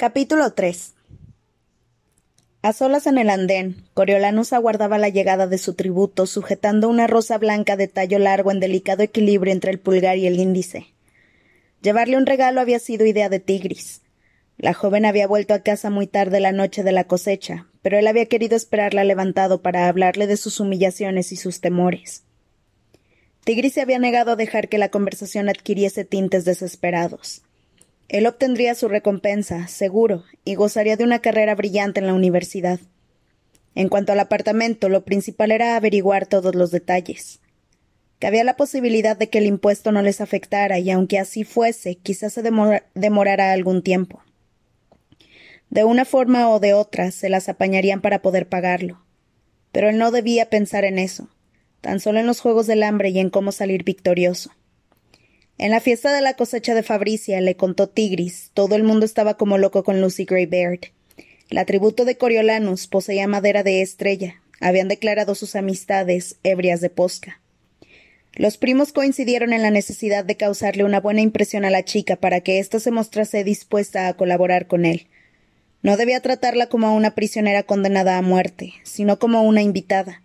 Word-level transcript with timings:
Capítulo 0.00 0.52
3 0.52 0.94
A 2.62 2.72
solas 2.72 3.08
en 3.08 3.18
el 3.18 3.28
andén, 3.30 3.82
Coriolanus 3.94 4.52
aguardaba 4.52 4.96
la 4.96 5.08
llegada 5.08 5.48
de 5.48 5.58
su 5.58 5.74
tributo, 5.74 6.26
sujetando 6.26 6.88
una 6.88 7.08
rosa 7.08 7.36
blanca 7.36 7.74
de 7.74 7.88
tallo 7.88 8.20
largo 8.20 8.52
en 8.52 8.60
delicado 8.60 9.02
equilibrio 9.02 9.52
entre 9.52 9.72
el 9.72 9.80
pulgar 9.80 10.16
y 10.16 10.28
el 10.28 10.38
índice. 10.38 10.94
Llevarle 11.82 12.16
un 12.16 12.26
regalo 12.26 12.60
había 12.60 12.78
sido 12.78 13.06
idea 13.06 13.28
de 13.28 13.40
Tigris. 13.40 14.02
La 14.56 14.72
joven 14.72 15.04
había 15.04 15.26
vuelto 15.26 15.52
a 15.52 15.64
casa 15.64 15.90
muy 15.90 16.06
tarde 16.06 16.38
la 16.38 16.52
noche 16.52 16.84
de 16.84 16.92
la 16.92 17.02
cosecha, 17.02 17.66
pero 17.82 17.98
él 17.98 18.06
había 18.06 18.26
querido 18.26 18.54
esperarla 18.54 19.02
levantado 19.02 19.62
para 19.62 19.88
hablarle 19.88 20.28
de 20.28 20.36
sus 20.36 20.60
humillaciones 20.60 21.32
y 21.32 21.36
sus 21.36 21.60
temores. 21.60 22.22
Tigris 23.42 23.72
se 23.72 23.80
había 23.80 23.98
negado 23.98 24.30
a 24.30 24.36
dejar 24.36 24.68
que 24.68 24.78
la 24.78 24.90
conversación 24.90 25.48
adquiriese 25.48 26.04
tintes 26.04 26.44
desesperados. 26.44 27.42
Él 28.08 28.26
obtendría 28.26 28.74
su 28.74 28.88
recompensa, 28.88 29.68
seguro, 29.68 30.24
y 30.44 30.54
gozaría 30.54 30.96
de 30.96 31.04
una 31.04 31.18
carrera 31.18 31.54
brillante 31.54 32.00
en 32.00 32.06
la 32.06 32.14
universidad. 32.14 32.80
En 33.74 33.90
cuanto 33.90 34.12
al 34.12 34.20
apartamento, 34.20 34.88
lo 34.88 35.04
principal 35.04 35.50
era 35.50 35.76
averiguar 35.76 36.26
todos 36.26 36.54
los 36.54 36.70
detalles. 36.70 37.40
Cabía 38.18 38.44
la 38.44 38.56
posibilidad 38.56 39.16
de 39.16 39.28
que 39.28 39.38
el 39.38 39.46
impuesto 39.46 39.92
no 39.92 40.00
les 40.00 40.22
afectara, 40.22 40.78
y 40.78 40.90
aunque 40.90 41.18
así 41.18 41.44
fuese, 41.44 41.96
quizás 41.96 42.32
se 42.32 42.42
demorara 42.94 43.52
algún 43.52 43.82
tiempo. 43.82 44.22
De 45.68 45.84
una 45.84 46.06
forma 46.06 46.48
o 46.48 46.60
de 46.60 46.72
otra 46.72 47.10
se 47.10 47.28
las 47.28 47.50
apañarían 47.50 48.00
para 48.00 48.22
poder 48.22 48.48
pagarlo. 48.48 49.04
Pero 49.70 49.90
él 49.90 49.98
no 49.98 50.10
debía 50.10 50.48
pensar 50.48 50.84
en 50.84 50.98
eso, 50.98 51.28
tan 51.82 52.00
solo 52.00 52.20
en 52.20 52.26
los 52.26 52.40
juegos 52.40 52.66
del 52.66 52.82
hambre 52.82 53.10
y 53.10 53.18
en 53.18 53.28
cómo 53.28 53.52
salir 53.52 53.84
victorioso. 53.84 54.50
En 55.58 55.72
la 55.72 55.80
fiesta 55.80 56.14
de 56.14 56.20
la 56.20 56.34
cosecha 56.34 56.72
de 56.72 56.84
Fabricia, 56.84 57.40
le 57.40 57.56
contó 57.56 57.88
Tigris, 57.88 58.52
todo 58.54 58.76
el 58.76 58.84
mundo 58.84 59.04
estaba 59.04 59.36
como 59.36 59.58
loco 59.58 59.82
con 59.82 60.00
Lucy 60.00 60.24
Greybeard. 60.24 60.92
El 61.50 61.58
atributo 61.58 62.04
de 62.04 62.16
Coriolanus 62.16 62.86
poseía 62.86 63.26
madera 63.26 63.64
de 63.64 63.82
estrella. 63.82 64.40
Habían 64.60 64.86
declarado 64.86 65.34
sus 65.34 65.56
amistades 65.56 66.36
ebrias 66.44 66.80
de 66.80 66.90
posca. 66.90 67.40
Los 68.34 68.56
primos 68.56 68.92
coincidieron 68.92 69.52
en 69.52 69.62
la 69.62 69.72
necesidad 69.72 70.24
de 70.24 70.36
causarle 70.36 70.84
una 70.84 71.00
buena 71.00 71.22
impresión 71.22 71.64
a 71.64 71.70
la 71.70 71.84
chica 71.84 72.14
para 72.14 72.40
que 72.40 72.60
ésta 72.60 72.78
se 72.78 72.92
mostrase 72.92 73.42
dispuesta 73.42 74.06
a 74.06 74.14
colaborar 74.14 74.68
con 74.68 74.84
él. 74.84 75.08
No 75.82 75.96
debía 75.96 76.20
tratarla 76.20 76.68
como 76.68 76.86
a 76.86 76.92
una 76.92 77.16
prisionera 77.16 77.64
condenada 77.64 78.16
a 78.16 78.22
muerte, 78.22 78.74
sino 78.84 79.18
como 79.18 79.42
una 79.42 79.62
invitada. 79.62 80.22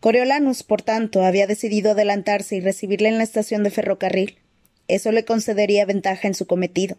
Coriolanus, 0.00 0.62
por 0.62 0.80
tanto, 0.80 1.22
había 1.22 1.46
decidido 1.46 1.90
adelantarse 1.90 2.56
y 2.56 2.60
recibirla 2.60 3.08
en 3.08 3.18
la 3.18 3.24
estación 3.24 3.62
de 3.62 3.70
ferrocarril. 3.70 4.38
Eso 4.88 5.12
le 5.12 5.26
concedería 5.26 5.84
ventaja 5.84 6.26
en 6.26 6.34
su 6.34 6.46
cometido, 6.46 6.96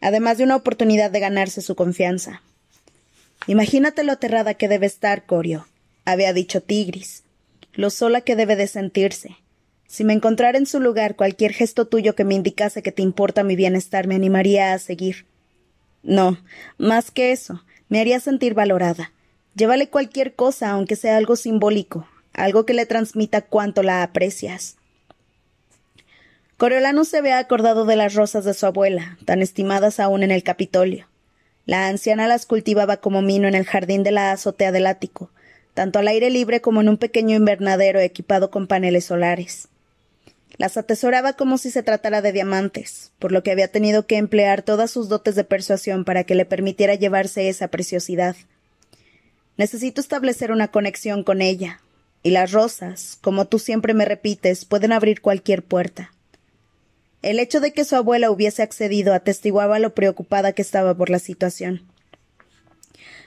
además 0.00 0.36
de 0.36 0.44
una 0.44 0.56
oportunidad 0.56 1.12
de 1.12 1.20
ganarse 1.20 1.62
su 1.62 1.76
confianza. 1.76 2.42
Imagínate 3.46 4.02
lo 4.02 4.12
aterrada 4.12 4.54
que 4.54 4.68
debe 4.68 4.86
estar, 4.86 5.24
Corio, 5.26 5.66
había 6.04 6.32
dicho 6.32 6.60
Tigris, 6.60 7.22
lo 7.72 7.88
sola 7.88 8.20
que 8.20 8.36
debe 8.36 8.56
de 8.56 8.66
sentirse. 8.66 9.36
Si 9.86 10.04
me 10.04 10.12
encontrara 10.12 10.58
en 10.58 10.66
su 10.66 10.80
lugar 10.80 11.16
cualquier 11.16 11.52
gesto 11.52 11.86
tuyo 11.86 12.14
que 12.14 12.24
me 12.24 12.34
indicase 12.34 12.82
que 12.82 12.92
te 12.92 13.02
importa 13.02 13.44
mi 13.44 13.56
bienestar 13.56 14.06
me 14.06 14.16
animaría 14.16 14.72
a 14.72 14.78
seguir. 14.78 15.26
No, 16.02 16.38
más 16.78 17.10
que 17.10 17.32
eso, 17.32 17.62
me 17.88 18.00
haría 18.00 18.20
sentir 18.20 18.54
valorada. 18.54 19.12
Llévale 19.54 19.88
cualquier 19.88 20.34
cosa, 20.34 20.70
aunque 20.70 20.96
sea 20.96 21.16
algo 21.16 21.36
simbólico, 21.36 22.06
algo 22.40 22.64
que 22.64 22.74
le 22.74 22.86
transmita 22.86 23.42
cuánto 23.42 23.82
la 23.82 24.02
aprecias. 24.02 24.76
Coriolano 26.56 27.04
se 27.04 27.18
había 27.18 27.38
acordado 27.38 27.84
de 27.84 27.96
las 27.96 28.14
rosas 28.14 28.44
de 28.44 28.54
su 28.54 28.66
abuela, 28.66 29.18
tan 29.24 29.42
estimadas 29.42 30.00
aún 30.00 30.22
en 30.22 30.30
el 30.30 30.42
Capitolio. 30.42 31.06
La 31.66 31.86
anciana 31.88 32.26
las 32.26 32.46
cultivaba 32.46 32.98
como 32.98 33.22
mino 33.22 33.46
en 33.46 33.54
el 33.54 33.64
jardín 33.64 34.02
de 34.02 34.10
la 34.10 34.32
azotea 34.32 34.72
del 34.72 34.86
ático, 34.86 35.30
tanto 35.74 35.98
al 35.98 36.08
aire 36.08 36.30
libre 36.30 36.60
como 36.60 36.80
en 36.80 36.88
un 36.88 36.96
pequeño 36.96 37.36
invernadero 37.36 38.00
equipado 38.00 38.50
con 38.50 38.66
paneles 38.66 39.04
solares. 39.04 39.68
Las 40.56 40.76
atesoraba 40.76 41.34
como 41.34 41.56
si 41.56 41.70
se 41.70 41.82
tratara 41.82 42.22
de 42.22 42.32
diamantes, 42.32 43.12
por 43.18 43.32
lo 43.32 43.42
que 43.42 43.50
había 43.50 43.68
tenido 43.68 44.06
que 44.06 44.16
emplear 44.16 44.62
todas 44.62 44.90
sus 44.90 45.08
dotes 45.08 45.34
de 45.34 45.44
persuasión 45.44 46.04
para 46.04 46.24
que 46.24 46.34
le 46.34 46.44
permitiera 46.44 46.94
llevarse 46.94 47.48
esa 47.48 47.68
preciosidad. 47.68 48.36
Necesito 49.56 50.00
establecer 50.00 50.52
una 50.52 50.68
conexión 50.68 51.22
con 51.22 51.40
ella, 51.40 51.80
y 52.22 52.30
las 52.30 52.52
rosas, 52.52 53.18
como 53.20 53.46
tú 53.46 53.58
siempre 53.58 53.94
me 53.94 54.04
repites, 54.04 54.64
pueden 54.64 54.92
abrir 54.92 55.20
cualquier 55.20 55.64
puerta. 55.64 56.12
El 57.22 57.38
hecho 57.38 57.60
de 57.60 57.72
que 57.72 57.84
su 57.84 57.96
abuela 57.96 58.30
hubiese 58.30 58.62
accedido 58.62 59.12
atestiguaba 59.12 59.78
lo 59.78 59.94
preocupada 59.94 60.52
que 60.52 60.62
estaba 60.62 60.94
por 60.94 61.10
la 61.10 61.18
situación. 61.18 61.82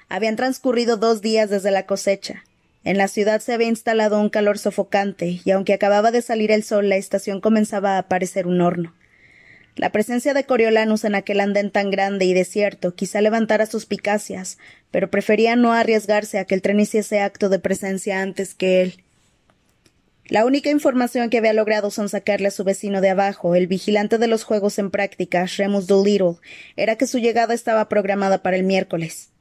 Habían 0.10 0.36
transcurrido 0.36 0.98
dos 0.98 1.22
días 1.22 1.50
desde 1.50 1.72
la 1.72 1.86
cosecha, 1.86 2.44
en 2.84 2.98
la 2.98 3.08
ciudad 3.08 3.40
se 3.40 3.54
había 3.54 3.68
instalado 3.68 4.20
un 4.20 4.30
calor 4.30 4.58
sofocante, 4.58 5.40
y 5.46 5.52
aunque 5.52 5.74
acababa 5.74 6.12
de 6.12 6.22
salir 6.22 6.52
el 6.52 6.64
sol, 6.64 6.90
la 6.90 6.98
estación 6.98 7.40
comenzaba 7.40 7.98
a 7.98 8.10
parecer 8.10 8.46
un 8.46 8.60
horno. 8.60 8.94
La 9.76 9.92
presencia 9.92 10.36
de 10.36 10.44
Coriolanus 10.44 11.04
en 11.04 11.16
aquel 11.16 11.40
andén 11.40 11.72
tan 11.72 11.90
grande 11.90 12.26
y 12.26 12.34
desierto 12.34 12.94
quizá 12.94 13.22
levantara 13.22 13.66
suspicacias, 13.66 14.60
pero 14.92 15.10
prefería 15.10 15.56
no 15.56 15.74
arriesgarse 15.74 16.38
a 16.38 16.46
que 16.46 16.54
el 16.54 16.62
tren 16.62 16.80
hiciese 16.80 17.22
acto 17.22 17.50
de 17.50 17.58
presencia 17.58 18.22
antes 18.22 18.54
que 18.54 18.84
él. 18.84 19.04
La 20.28 20.46
única 20.46 20.70
información 20.70 21.30
que 21.30 21.40
había 21.40 21.54
logrado 21.54 21.90
sonsacarle 21.90 22.48
a 22.48 22.52
su 22.52 22.64
vecino 22.64 23.02
de 23.02 23.10
abajo, 23.10 23.56
el 23.56 23.68
vigilante 23.68 24.18
de 24.20 24.28
los 24.28 24.44
juegos 24.44 24.80
en 24.80 24.90
práctica, 24.90 25.46
Remus 25.58 25.88
Doolittle, 25.88 26.36
era 26.78 26.96
que 26.96 27.08
su 27.08 27.18
llegada 27.18 27.54
estaba 27.54 27.90
programada 27.90 28.42
para 28.42 28.56
el 28.56 28.64
miércoles. 28.64 29.33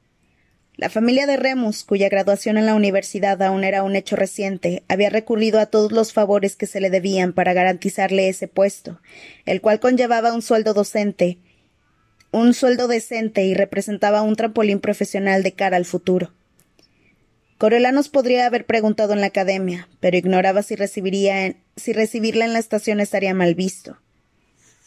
La 0.75 0.89
familia 0.89 1.27
de 1.27 1.37
Remus, 1.37 1.83
cuya 1.83 2.09
graduación 2.09 2.57
en 2.57 2.65
la 2.65 2.73
universidad 2.73 3.39
aún 3.43 3.63
era 3.63 3.83
un 3.83 3.95
hecho 3.95 4.15
reciente, 4.15 4.83
había 4.87 5.11
recurrido 5.11 5.59
a 5.59 5.67
todos 5.67 5.91
los 5.91 6.13
favores 6.13 6.55
que 6.55 6.65
se 6.65 6.81
le 6.81 6.89
debían 6.89 7.31
para 7.33 7.53
garantizarle 7.53 8.27
ese 8.27 8.47
puesto, 8.47 8.99
el 9.45 9.61
cual 9.61 9.79
conllevaba 9.79 10.33
un 10.33 10.41
sueldo 10.41 10.73
docente, 10.73 11.37
un 12.31 12.55
sueldo 12.55 12.87
decente 12.87 13.43
y 13.43 13.53
representaba 13.53 14.23
un 14.23 14.35
trampolín 14.35 14.79
profesional 14.79 15.43
de 15.43 15.51
cara 15.51 15.77
al 15.77 15.85
futuro. 15.85 16.33
Coriolanus 17.59 18.09
podría 18.09 18.47
haber 18.47 18.65
preguntado 18.65 19.13
en 19.13 19.21
la 19.21 19.27
academia, 19.27 19.87
pero 19.99 20.17
ignoraba 20.17 20.63
si, 20.63 20.75
recibiría 20.75 21.55
si 21.75 21.93
recibirla 21.93 22.45
en 22.45 22.53
la 22.53 22.59
estación 22.59 22.99
estaría 22.99 23.35
mal 23.35 23.53
visto. 23.53 23.99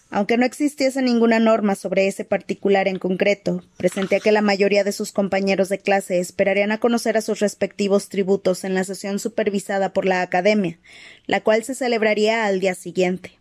Aunque 0.08 0.36
no 0.36 0.46
existiese 0.46 1.02
ninguna 1.02 1.40
norma 1.40 1.74
sobre 1.74 2.06
ese 2.06 2.24
particular 2.24 2.86
en 2.86 2.98
concreto, 2.98 3.64
presentía 3.76 4.20
que 4.20 4.30
la 4.30 4.40
mayoría 4.40 4.84
de 4.84 4.92
sus 4.92 5.10
compañeros 5.10 5.68
de 5.68 5.78
clase 5.78 6.20
esperarían 6.20 6.70
a 6.70 6.78
conocer 6.78 7.16
a 7.16 7.22
sus 7.22 7.40
respectivos 7.40 8.08
tributos 8.08 8.62
en 8.64 8.74
la 8.74 8.84
sesión 8.84 9.18
supervisada 9.18 9.92
por 9.92 10.06
la 10.06 10.22
Academia, 10.22 10.78
la 11.26 11.40
cual 11.40 11.64
se 11.64 11.74
celebraría 11.74 12.46
al 12.46 12.60
día 12.60 12.74
siguiente. 12.74 13.38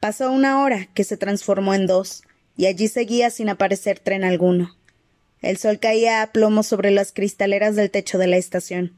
Pasó 0.00 0.32
una 0.32 0.62
hora, 0.62 0.88
que 0.94 1.04
se 1.04 1.16
transformó 1.16 1.74
en 1.74 1.86
dos, 1.86 2.22
y 2.56 2.66
allí 2.66 2.88
seguía 2.88 3.30
sin 3.30 3.48
aparecer 3.48 4.00
tren 4.00 4.24
alguno. 4.24 4.76
El 5.42 5.58
sol 5.58 5.78
caía 5.78 6.22
a 6.22 6.32
plomo 6.32 6.64
sobre 6.64 6.90
las 6.90 7.12
cristaleras 7.12 7.76
del 7.76 7.90
techo 7.90 8.18
de 8.18 8.26
la 8.26 8.36
estación. 8.36 8.96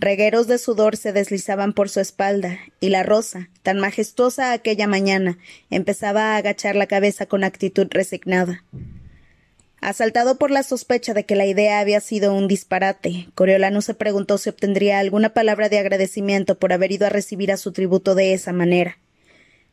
Regueros 0.00 0.46
de 0.46 0.58
sudor 0.58 0.96
se 0.96 1.12
deslizaban 1.12 1.72
por 1.72 1.88
su 1.88 1.98
espalda, 1.98 2.60
y 2.78 2.90
la 2.90 3.02
rosa, 3.02 3.48
tan 3.62 3.80
majestuosa 3.80 4.52
aquella 4.52 4.86
mañana, 4.86 5.38
empezaba 5.70 6.34
a 6.34 6.36
agachar 6.36 6.76
la 6.76 6.86
cabeza 6.86 7.26
con 7.26 7.42
actitud 7.42 7.88
resignada. 7.90 8.62
Asaltado 9.80 10.38
por 10.38 10.52
la 10.52 10.62
sospecha 10.62 11.14
de 11.14 11.24
que 11.24 11.34
la 11.34 11.46
idea 11.46 11.80
había 11.80 12.00
sido 12.00 12.32
un 12.32 12.46
disparate, 12.46 13.28
Coriolano 13.34 13.80
se 13.80 13.94
preguntó 13.94 14.38
si 14.38 14.50
obtendría 14.50 15.00
alguna 15.00 15.30
palabra 15.30 15.68
de 15.68 15.80
agradecimiento 15.80 16.60
por 16.60 16.72
haber 16.72 16.92
ido 16.92 17.06
a 17.06 17.10
recibir 17.10 17.50
a 17.50 17.56
su 17.56 17.72
tributo 17.72 18.14
de 18.14 18.34
esa 18.34 18.52
manera. 18.52 18.98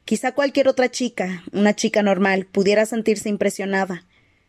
Quizá 0.06 0.32
cualquier 0.34 0.68
otra 0.68 0.90
chica, 0.90 1.44
una 1.52 1.76
chica 1.76 2.02
normal, 2.02 2.48
pudiera 2.52 2.88
sentirse 2.88 3.30
impresionada, 3.30 4.06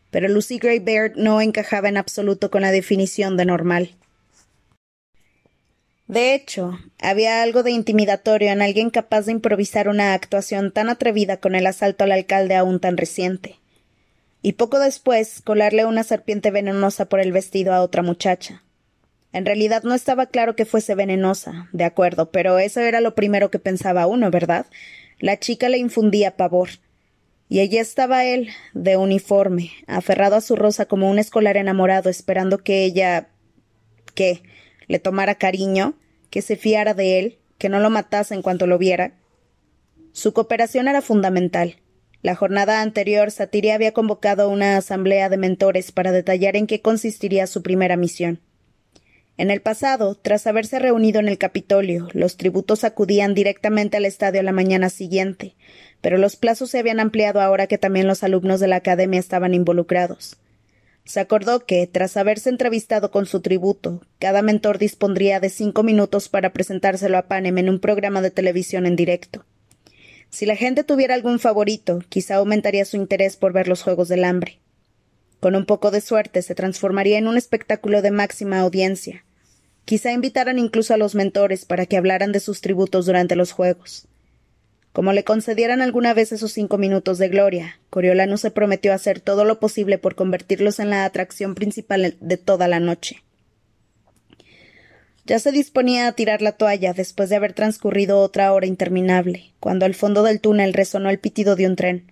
pero 0.09 0.27
Lucy 0.27 0.57
Greybeard 0.57 1.17
no 1.17 1.39
encajaba 1.39 1.87
en 1.87 1.97
absoluto 1.97 2.49
con 2.49 2.63
la 2.63 2.71
definición 2.71 3.37
de 3.37 3.45
normal. 3.45 3.95
De 6.07 6.33
hecho, 6.33 6.79
había 6.99 7.41
algo 7.41 7.63
de 7.63 7.71
intimidatorio 7.71 8.49
en 8.49 8.61
alguien 8.61 8.89
capaz 8.89 9.25
de 9.25 9.33
improvisar 9.33 9.89
una 9.89 10.13
actuación 10.13 10.71
tan 10.71 10.89
atrevida 10.89 11.37
con 11.37 11.53
el 11.53 11.67
asalto 11.67 12.05
al 12.05 12.13
alcalde 12.13 12.55
aún 12.55 12.79
tan 12.79 12.95
reciente. 12.95 13.59
Y 14.41 14.53
poco 14.53 14.79
después 14.79 15.41
colarle 15.41 15.85
una 15.85 16.03
serpiente 16.03 16.49
venenosa 16.51 17.05
por 17.09 17.19
el 17.19 17.33
vestido 17.33 17.73
a 17.73 17.81
otra 17.81 18.03
muchacha. 18.03 18.63
En 19.33 19.45
realidad 19.45 19.83
no 19.83 19.93
estaba 19.93 20.27
claro 20.27 20.55
que 20.55 20.65
fuese 20.65 20.95
venenosa, 20.95 21.67
de 21.73 21.83
acuerdo, 21.83 22.31
pero 22.31 22.57
eso 22.57 22.79
era 22.79 23.01
lo 23.01 23.13
primero 23.13 23.51
que 23.51 23.59
pensaba 23.59 24.07
uno, 24.07 24.31
¿verdad? 24.31 24.65
La 25.19 25.37
chica 25.37 25.67
le 25.67 25.77
infundía 25.77 26.37
pavor. 26.37 26.69
Y 27.49 27.59
allí 27.59 27.77
estaba 27.77 28.25
él, 28.25 28.49
de 28.73 28.95
uniforme, 28.95 29.71
aferrado 29.87 30.37
a 30.37 30.41
su 30.41 30.55
rosa 30.55 30.85
como 30.85 31.09
un 31.09 31.19
escolar 31.19 31.57
enamorado, 31.57 32.09
esperando 32.09 32.59
que 32.59 32.83
ella. 32.85 33.29
¿qué? 34.15 34.41
Le 34.87 34.99
tomara 34.99 35.35
cariño, 35.35 35.95
que 36.29 36.41
se 36.41 36.55
fiara 36.55 36.93
de 36.93 37.19
él, 37.19 37.37
que 37.57 37.69
no 37.69 37.79
lo 37.79 37.89
matase 37.89 38.33
en 38.33 38.41
cuanto 38.41 38.67
lo 38.67 38.77
viera. 38.77 39.13
Su 40.11 40.33
cooperación 40.33 40.87
era 40.87 41.01
fundamental. 41.01 41.77
La 42.21 42.35
jornada 42.35 42.81
anterior, 42.81 43.31
Satiri 43.31 43.69
había 43.69 43.93
convocado 43.93 44.49
una 44.49 44.77
asamblea 44.77 45.29
de 45.29 45.37
mentores 45.37 45.91
para 45.91 46.11
detallar 46.11 46.55
en 46.55 46.67
qué 46.67 46.81
consistiría 46.81 47.47
su 47.47 47.61
primera 47.61 47.95
misión. 47.95 48.41
En 49.37 49.51
el 49.51 49.61
pasado, 49.61 50.15
tras 50.15 50.47
haberse 50.47 50.79
reunido 50.79 51.19
en 51.19 51.27
el 51.27 51.37
Capitolio, 51.37 52.07
los 52.13 52.37
tributos 52.37 52.83
acudían 52.83 53.35
directamente 53.35 53.97
al 53.97 54.05
estadio 54.05 54.39
a 54.39 54.43
la 54.43 54.51
mañana 54.51 54.89
siguiente, 54.89 55.55
pero 56.01 56.17
los 56.17 56.35
plazos 56.35 56.71
se 56.71 56.79
habían 56.79 56.99
ampliado 56.99 57.39
ahora 57.39 57.67
que 57.67 57.77
también 57.77 58.07
los 58.07 58.23
alumnos 58.23 58.59
de 58.59 58.67
la 58.67 58.77
academia 58.77 59.19
estaban 59.19 59.53
involucrados. 59.53 60.37
Se 61.07 61.21
acordó 61.21 61.65
que, 61.65 61.87
tras 61.87 62.17
haberse 62.17 62.49
entrevistado 62.49 63.11
con 63.11 63.25
su 63.25 63.39
tributo, 63.39 64.01
cada 64.19 64.41
mentor 64.41 64.77
dispondría 64.77 65.39
de 65.39 65.49
cinco 65.49 65.81
minutos 65.81 66.27
para 66.27 66.51
presentárselo 66.51 67.17
a 67.17 67.29
Panem 67.29 67.57
en 67.59 67.69
un 67.69 67.79
programa 67.79 68.21
de 68.21 68.29
televisión 68.29 68.85
en 68.85 68.97
directo. 68.97 69.45
Si 70.29 70.45
la 70.45 70.57
gente 70.57 70.83
tuviera 70.83 71.13
algún 71.15 71.39
favorito, 71.39 72.03
quizá 72.09 72.35
aumentaría 72.35 72.83
su 72.83 72.97
interés 72.97 73.37
por 73.37 73.53
ver 73.53 73.69
los 73.69 73.83
Juegos 73.83 74.09
del 74.09 74.25
Hambre. 74.25 74.59
Con 75.39 75.55
un 75.55 75.65
poco 75.65 75.91
de 75.91 76.01
suerte 76.01 76.41
se 76.41 76.55
transformaría 76.55 77.17
en 77.17 77.29
un 77.29 77.37
espectáculo 77.37 78.01
de 78.01 78.11
máxima 78.11 78.59
audiencia. 78.59 79.23
Quizá 79.85 80.11
invitaran 80.11 80.59
incluso 80.59 80.93
a 80.93 80.97
los 80.97 81.15
mentores 81.15 81.63
para 81.63 81.85
que 81.85 81.95
hablaran 81.95 82.33
de 82.33 82.41
sus 82.41 82.59
tributos 82.59 83.05
durante 83.05 83.37
los 83.37 83.53
Juegos. 83.53 84.09
Como 84.97 85.13
le 85.13 85.23
concedieran 85.23 85.83
alguna 85.83 86.15
vez 86.15 86.31
esos 86.31 86.53
cinco 86.53 86.79
minutos 86.79 87.19
de 87.19 87.29
gloria, 87.29 87.79
Coriolano 87.91 88.35
se 88.37 88.49
prometió 88.49 88.93
hacer 88.93 89.19
todo 89.19 89.45
lo 89.45 89.59
posible 89.59 89.99
por 89.99 90.15
convertirlos 90.15 90.79
en 90.79 90.89
la 90.89 91.05
atracción 91.05 91.53
principal 91.53 92.17
de 92.19 92.37
toda 92.37 92.67
la 92.67 92.79
noche. 92.79 93.21
Ya 95.23 95.37
se 95.37 95.51
disponía 95.51 96.07
a 96.07 96.13
tirar 96.13 96.41
la 96.41 96.53
toalla 96.53 96.93
después 96.93 97.29
de 97.29 97.35
haber 97.35 97.53
transcurrido 97.53 98.21
otra 98.21 98.51
hora 98.51 98.65
interminable, 98.65 99.51
cuando 99.59 99.85
al 99.85 99.93
fondo 99.93 100.23
del 100.23 100.41
túnel 100.41 100.73
resonó 100.73 101.11
el 101.11 101.19
pitido 101.19 101.55
de 101.55 101.67
un 101.67 101.75
tren. 101.75 102.11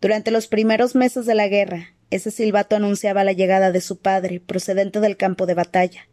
Durante 0.00 0.30
los 0.30 0.46
primeros 0.46 0.94
meses 0.94 1.26
de 1.26 1.34
la 1.34 1.48
guerra, 1.48 1.94
ese 2.10 2.30
silbato 2.30 2.76
anunciaba 2.76 3.24
la 3.24 3.32
llegada 3.32 3.72
de 3.72 3.80
su 3.80 3.98
padre, 3.98 4.38
procedente 4.38 5.00
del 5.00 5.16
campo 5.16 5.46
de 5.46 5.54
batalla. 5.54 6.06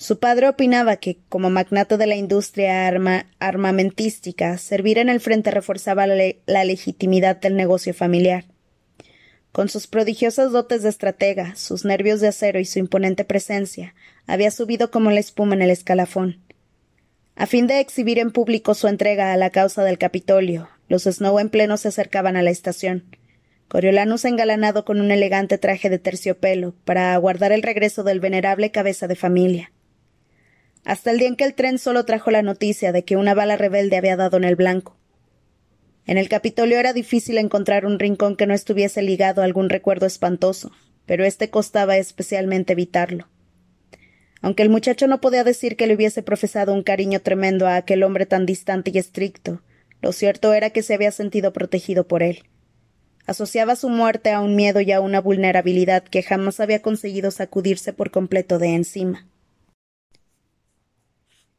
Su 0.00 0.18
padre 0.18 0.48
opinaba 0.48 0.96
que, 0.96 1.18
como 1.28 1.50
magnate 1.50 1.98
de 1.98 2.06
la 2.06 2.16
industria 2.16 2.90
armamentística, 3.38 4.56
servir 4.56 4.96
en 4.96 5.10
el 5.10 5.20
frente 5.20 5.50
reforzaba 5.50 6.06
la 6.06 6.64
legitimidad 6.64 7.36
del 7.36 7.54
negocio 7.54 7.92
familiar. 7.92 8.46
Con 9.52 9.68
sus 9.68 9.86
prodigiosas 9.86 10.52
dotes 10.52 10.82
de 10.82 10.88
estratega, 10.88 11.54
sus 11.54 11.84
nervios 11.84 12.22
de 12.22 12.28
acero 12.28 12.58
y 12.58 12.64
su 12.64 12.78
imponente 12.78 13.26
presencia, 13.26 13.94
había 14.26 14.50
subido 14.50 14.90
como 14.90 15.10
la 15.10 15.20
espuma 15.20 15.54
en 15.54 15.60
el 15.60 15.68
escalafón. 15.68 16.40
A 17.36 17.44
fin 17.44 17.66
de 17.66 17.80
exhibir 17.80 18.18
en 18.18 18.30
público 18.30 18.72
su 18.72 18.88
entrega 18.88 19.34
a 19.34 19.36
la 19.36 19.50
causa 19.50 19.84
del 19.84 19.98
Capitolio, 19.98 20.70
los 20.88 21.02
Snow 21.02 21.38
en 21.40 21.50
pleno 21.50 21.76
se 21.76 21.88
acercaban 21.88 22.38
a 22.38 22.42
la 22.42 22.50
estación. 22.50 23.04
Coriolanus 23.68 24.24
engalanado 24.24 24.86
con 24.86 24.98
un 24.98 25.10
elegante 25.10 25.58
traje 25.58 25.90
de 25.90 25.98
terciopelo, 25.98 26.74
para 26.86 27.12
aguardar 27.12 27.52
el 27.52 27.62
regreso 27.62 28.02
del 28.02 28.18
venerable 28.18 28.70
cabeza 28.70 29.06
de 29.06 29.14
familia. 29.14 29.70
Hasta 30.84 31.10
el 31.10 31.18
día 31.18 31.28
en 31.28 31.36
que 31.36 31.44
el 31.44 31.54
tren 31.54 31.78
solo 31.78 32.04
trajo 32.04 32.30
la 32.30 32.42
noticia 32.42 32.92
de 32.92 33.04
que 33.04 33.16
una 33.16 33.34
bala 33.34 33.56
rebelde 33.56 33.96
había 33.96 34.16
dado 34.16 34.36
en 34.36 34.44
el 34.44 34.56
blanco. 34.56 34.96
En 36.06 36.18
el 36.18 36.28
Capitolio 36.28 36.78
era 36.78 36.92
difícil 36.92 37.38
encontrar 37.38 37.86
un 37.86 37.98
rincón 37.98 38.36
que 38.36 38.46
no 38.46 38.54
estuviese 38.54 39.02
ligado 39.02 39.42
a 39.42 39.44
algún 39.44 39.68
recuerdo 39.68 40.06
espantoso, 40.06 40.72
pero 41.06 41.24
este 41.24 41.50
costaba 41.50 41.98
especialmente 41.98 42.72
evitarlo. 42.72 43.28
Aunque 44.42 44.62
el 44.62 44.70
muchacho 44.70 45.06
no 45.06 45.20
podía 45.20 45.44
decir 45.44 45.76
que 45.76 45.86
le 45.86 45.94
hubiese 45.94 46.22
profesado 46.22 46.72
un 46.72 46.82
cariño 46.82 47.20
tremendo 47.20 47.66
a 47.66 47.76
aquel 47.76 48.02
hombre 48.02 48.26
tan 48.26 48.46
distante 48.46 48.90
y 48.92 48.98
estricto, 48.98 49.62
lo 50.00 50.12
cierto 50.12 50.54
era 50.54 50.70
que 50.70 50.82
se 50.82 50.94
había 50.94 51.12
sentido 51.12 51.52
protegido 51.52 52.08
por 52.08 52.22
él. 52.22 52.44
Asociaba 53.26 53.76
su 53.76 53.90
muerte 53.90 54.30
a 54.30 54.40
un 54.40 54.56
miedo 54.56 54.80
y 54.80 54.90
a 54.92 55.00
una 55.00 55.20
vulnerabilidad 55.20 56.02
que 56.02 56.22
jamás 56.22 56.58
había 56.58 56.80
conseguido 56.80 57.30
sacudirse 57.30 57.92
por 57.92 58.10
completo 58.10 58.58
de 58.58 58.74
encima. 58.74 59.29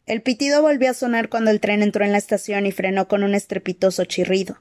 El 0.05 0.21
pitido 0.21 0.61
volvió 0.61 0.89
a 0.89 0.95
sonar 0.95 1.29
cuando 1.29 1.51
el 1.51 1.59
tren 1.59 1.83
entró 1.83 2.03
en 2.03 2.11
la 2.11 2.17
estación 2.17 2.65
y 2.65 2.71
frenó 2.71 3.07
con 3.07 3.23
un 3.23 3.35
estrepitoso 3.35 4.05
chirrido. 4.05 4.57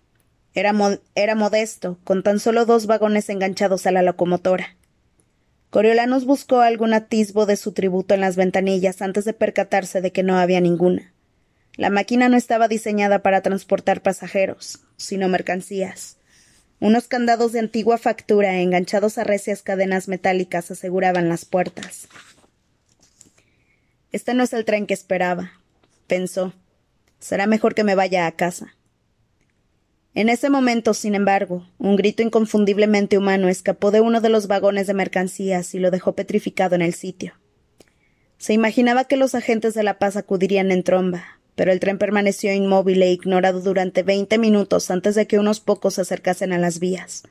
Era, 0.54 0.74
era 1.14 1.34
modesto, 1.34 1.98
con 2.04 2.22
tan 2.22 2.40
solo 2.40 2.66
dos 2.66 2.86
vagones 2.86 3.28
enganchados 3.28 3.86
a 3.86 3.92
la 3.92 4.02
locomotora. 4.02 4.76
Coriolanus 5.70 6.24
buscó 6.24 6.60
algún 6.60 6.92
atisbo 6.92 7.46
de 7.46 7.56
su 7.56 7.72
tributo 7.72 8.14
en 8.14 8.20
las 8.20 8.36
ventanillas 8.36 9.02
antes 9.02 9.24
de 9.24 9.32
percatarse 9.32 10.00
de 10.00 10.10
que 10.10 10.24
no 10.24 10.36
había 10.36 10.60
ninguna. 10.60 11.12
La 11.76 11.90
máquina 11.90 12.28
no 12.28 12.36
estaba 12.36 12.66
diseñada 12.66 13.20
para 13.22 13.40
transportar 13.40 14.02
pasajeros, 14.02 14.80
sino 14.96 15.28
mercancías. 15.28 16.16
Unos 16.80 17.06
candados 17.06 17.52
de 17.52 17.60
antigua 17.60 17.98
factura 17.98 18.58
enganchados 18.60 19.18
a 19.18 19.24
recias 19.24 19.62
cadenas 19.62 20.08
metálicas 20.08 20.70
aseguraban 20.70 21.28
las 21.28 21.44
puertas. 21.44 22.08
Este 24.12 24.34
no 24.34 24.42
es 24.42 24.52
el 24.52 24.64
tren 24.64 24.86
que 24.86 24.94
esperaba, 24.94 25.52
pensó. 26.06 26.52
Será 27.20 27.46
mejor 27.46 27.74
que 27.74 27.84
me 27.84 27.94
vaya 27.94 28.26
a 28.26 28.32
casa. 28.32 28.74
En 30.14 30.28
ese 30.28 30.50
momento, 30.50 30.94
sin 30.94 31.14
embargo, 31.14 31.68
un 31.78 31.94
grito 31.94 32.22
inconfundiblemente 32.22 33.16
humano 33.16 33.48
escapó 33.48 33.92
de 33.92 34.00
uno 34.00 34.20
de 34.20 34.28
los 34.28 34.48
vagones 34.48 34.88
de 34.88 34.94
mercancías 34.94 35.74
y 35.74 35.78
lo 35.78 35.92
dejó 35.92 36.16
petrificado 36.16 36.74
en 36.74 36.82
el 36.82 36.94
sitio. 36.94 37.34
Se 38.36 38.52
imaginaba 38.52 39.04
que 39.04 39.16
los 39.16 39.36
agentes 39.36 39.74
de 39.74 39.84
la 39.84 39.98
paz 39.98 40.16
acudirían 40.16 40.72
en 40.72 40.82
tromba, 40.82 41.38
pero 41.54 41.70
el 41.70 41.78
tren 41.78 41.98
permaneció 41.98 42.52
inmóvil 42.52 43.02
e 43.02 43.12
ignorado 43.12 43.60
durante 43.60 44.02
veinte 44.02 44.38
minutos 44.38 44.90
antes 44.90 45.14
de 45.14 45.28
que 45.28 45.38
unos 45.38 45.60
pocos 45.60 45.94
se 45.94 46.00
acercasen 46.00 46.52
a 46.52 46.58
las 46.58 46.80
vías. 46.80 47.22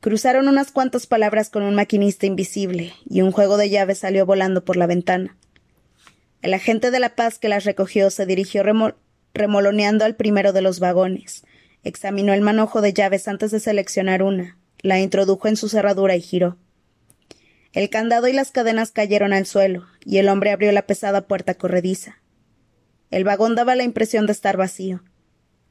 Cruzaron 0.00 0.48
unas 0.48 0.70
cuantas 0.70 1.06
palabras 1.06 1.50
con 1.50 1.62
un 1.62 1.74
maquinista 1.74 2.24
invisible, 2.26 2.94
y 3.08 3.20
un 3.20 3.32
juego 3.32 3.56
de 3.58 3.70
llaves 3.70 3.98
salió 3.98 4.24
volando 4.24 4.64
por 4.64 4.76
la 4.76 4.86
ventana. 4.86 5.36
El 6.44 6.52
agente 6.52 6.90
de 6.90 7.00
la 7.00 7.16
paz 7.16 7.38
que 7.38 7.48
las 7.48 7.64
recogió 7.64 8.10
se 8.10 8.26
dirigió 8.26 8.62
remoloneando 9.32 10.04
al 10.04 10.14
primero 10.14 10.52
de 10.52 10.60
los 10.60 10.78
vagones, 10.78 11.42
Examinó 11.84 12.34
el 12.34 12.42
manojo 12.42 12.82
de 12.82 12.92
llaves 12.92 13.28
antes 13.28 13.50
de 13.50 13.60
seleccionar 13.60 14.22
una, 14.22 14.58
la 14.82 15.00
introdujo 15.00 15.48
en 15.48 15.56
su 15.56 15.70
cerradura 15.70 16.16
y 16.16 16.20
giró. 16.20 16.58
El 17.72 17.88
candado 17.88 18.28
y 18.28 18.34
las 18.34 18.50
cadenas 18.50 18.90
cayeron 18.90 19.32
al 19.32 19.46
suelo, 19.46 19.86
y 20.04 20.18
el 20.18 20.28
hombre 20.28 20.50
abrió 20.50 20.70
la 20.70 20.86
pesada 20.86 21.26
puerta 21.26 21.54
corrediza. 21.54 22.20
El 23.10 23.24
vagón 23.24 23.54
daba 23.54 23.74
la 23.74 23.84
impresión 23.84 24.26
de 24.26 24.32
estar 24.32 24.58
vacío. 24.58 25.02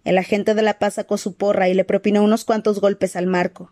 El 0.05 0.17
agente 0.17 0.55
de 0.55 0.63
la 0.63 0.79
paz 0.79 0.95
sacó 0.95 1.19
su 1.19 1.35
porra 1.35 1.69
y 1.69 1.75
le 1.75 1.85
propinó 1.85 2.23
unos 2.23 2.45
cuantos 2.45 2.81
golpes 2.81 3.15
al 3.15 3.27
marco. 3.27 3.71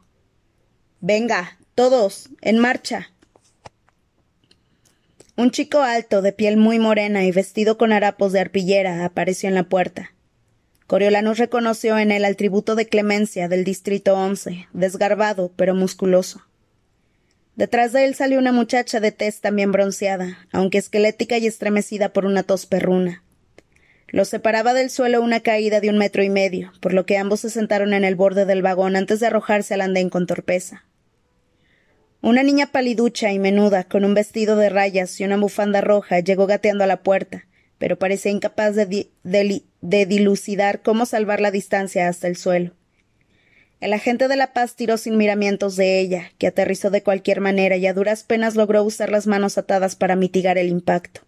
Venga, 0.99 1.57
todos, 1.73 2.29
en 2.41 2.59
marcha. 2.59 3.11
Un 5.41 5.49
chico 5.49 5.81
alto, 5.81 6.21
de 6.21 6.33
piel 6.33 6.55
muy 6.55 6.77
morena 6.77 7.23
y 7.23 7.31
vestido 7.31 7.75
con 7.75 7.91
harapos 7.91 8.31
de 8.31 8.39
arpillera, 8.39 9.03
apareció 9.03 9.49
en 9.49 9.55
la 9.55 9.63
puerta. 9.63 10.13
Coriolanus 10.85 11.39
reconoció 11.39 11.97
en 11.97 12.11
él 12.11 12.25
al 12.25 12.35
tributo 12.35 12.75
de 12.75 12.85
clemencia 12.85 13.47
del 13.47 13.63
distrito 13.63 14.13
once, 14.13 14.67
desgarbado 14.71 15.51
pero 15.55 15.73
musculoso. 15.73 16.45
Detrás 17.55 17.91
de 17.91 18.05
él 18.05 18.13
salió 18.13 18.37
una 18.37 18.51
muchacha 18.51 18.99
de 18.99 19.11
tez 19.11 19.41
también 19.41 19.71
bronceada, 19.71 20.37
aunque 20.51 20.77
esquelética 20.77 21.39
y 21.39 21.47
estremecida 21.47 22.13
por 22.13 22.25
una 22.25 22.43
tos 22.43 22.67
perruna. 22.67 23.23
Los 24.09 24.29
separaba 24.29 24.75
del 24.75 24.91
suelo 24.91 25.23
una 25.23 25.39
caída 25.39 25.79
de 25.79 25.89
un 25.89 25.97
metro 25.97 26.21
y 26.21 26.29
medio, 26.29 26.71
por 26.81 26.93
lo 26.93 27.07
que 27.07 27.17
ambos 27.17 27.39
se 27.39 27.49
sentaron 27.49 27.93
en 27.93 28.03
el 28.03 28.13
borde 28.13 28.45
del 28.45 28.61
vagón 28.61 28.95
antes 28.95 29.19
de 29.19 29.25
arrojarse 29.25 29.73
al 29.73 29.81
andén 29.81 30.11
con 30.11 30.27
torpeza. 30.27 30.85
Una 32.23 32.43
niña 32.43 32.67
paliducha 32.67 33.31
y 33.31 33.39
menuda, 33.39 33.83
con 33.83 34.05
un 34.05 34.13
vestido 34.13 34.55
de 34.55 34.69
rayas 34.69 35.19
y 35.19 35.23
una 35.23 35.37
bufanda 35.37 35.81
roja, 35.81 36.19
llegó 36.19 36.45
gateando 36.45 36.83
a 36.83 36.87
la 36.87 37.01
puerta, 37.01 37.47
pero 37.79 37.97
parecía 37.97 38.31
incapaz 38.31 38.75
de, 38.75 39.09
de 39.23 40.05
dilucidar 40.05 40.83
cómo 40.83 41.07
salvar 41.07 41.41
la 41.41 41.49
distancia 41.49 42.07
hasta 42.07 42.27
el 42.27 42.35
suelo. 42.35 42.73
El 43.79 43.93
agente 43.93 44.27
de 44.27 44.35
la 44.35 44.53
paz 44.53 44.75
tiró 44.75 44.97
sin 44.97 45.17
miramientos 45.17 45.75
de 45.75 45.99
ella, 45.99 46.31
que 46.37 46.45
aterrizó 46.45 46.91
de 46.91 47.01
cualquier 47.01 47.41
manera 47.41 47.75
y 47.77 47.87
a 47.87 47.93
duras 47.95 48.21
penas 48.21 48.53
logró 48.53 48.83
usar 48.83 49.09
las 49.09 49.25
manos 49.25 49.57
atadas 49.57 49.95
para 49.95 50.15
mitigar 50.15 50.59
el 50.59 50.67
impacto. 50.67 51.21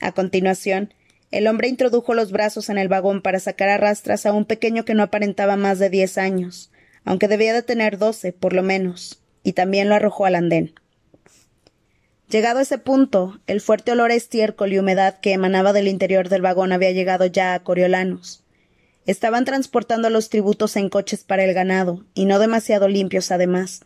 A 0.00 0.10
continuación, 0.10 0.92
el 1.30 1.46
hombre 1.46 1.68
introdujo 1.68 2.12
los 2.12 2.32
brazos 2.32 2.70
en 2.70 2.78
el 2.78 2.88
vagón 2.88 3.22
para 3.22 3.38
sacar 3.38 3.68
a 3.68 3.78
rastras 3.78 4.26
a 4.26 4.32
un 4.32 4.46
pequeño 4.46 4.84
que 4.84 4.94
no 4.94 5.04
aparentaba 5.04 5.54
más 5.54 5.78
de 5.78 5.90
diez 5.90 6.18
años, 6.18 6.72
aunque 7.04 7.28
debía 7.28 7.54
de 7.54 7.62
tener 7.62 7.98
doce, 7.98 8.32
por 8.32 8.52
lo 8.52 8.64
menos, 8.64 9.22
y 9.46 9.52
también 9.52 9.88
lo 9.88 9.94
arrojó 9.94 10.26
al 10.26 10.34
andén. 10.34 10.74
Llegado 12.28 12.58
ese 12.58 12.78
punto, 12.78 13.38
el 13.46 13.60
fuerte 13.60 13.92
olor 13.92 14.10
a 14.10 14.14
estiércol 14.14 14.72
y 14.72 14.78
humedad 14.80 15.20
que 15.20 15.32
emanaba 15.32 15.72
del 15.72 15.86
interior 15.86 16.28
del 16.28 16.42
vagón 16.42 16.72
había 16.72 16.90
llegado 16.90 17.26
ya 17.26 17.54
a 17.54 17.62
Coriolanus. 17.62 18.42
Estaban 19.06 19.44
transportando 19.44 20.10
los 20.10 20.30
tributos 20.30 20.74
en 20.74 20.88
coches 20.88 21.22
para 21.22 21.44
el 21.44 21.54
ganado, 21.54 22.04
y 22.12 22.24
no 22.24 22.40
demasiado 22.40 22.88
limpios 22.88 23.30
además. 23.30 23.82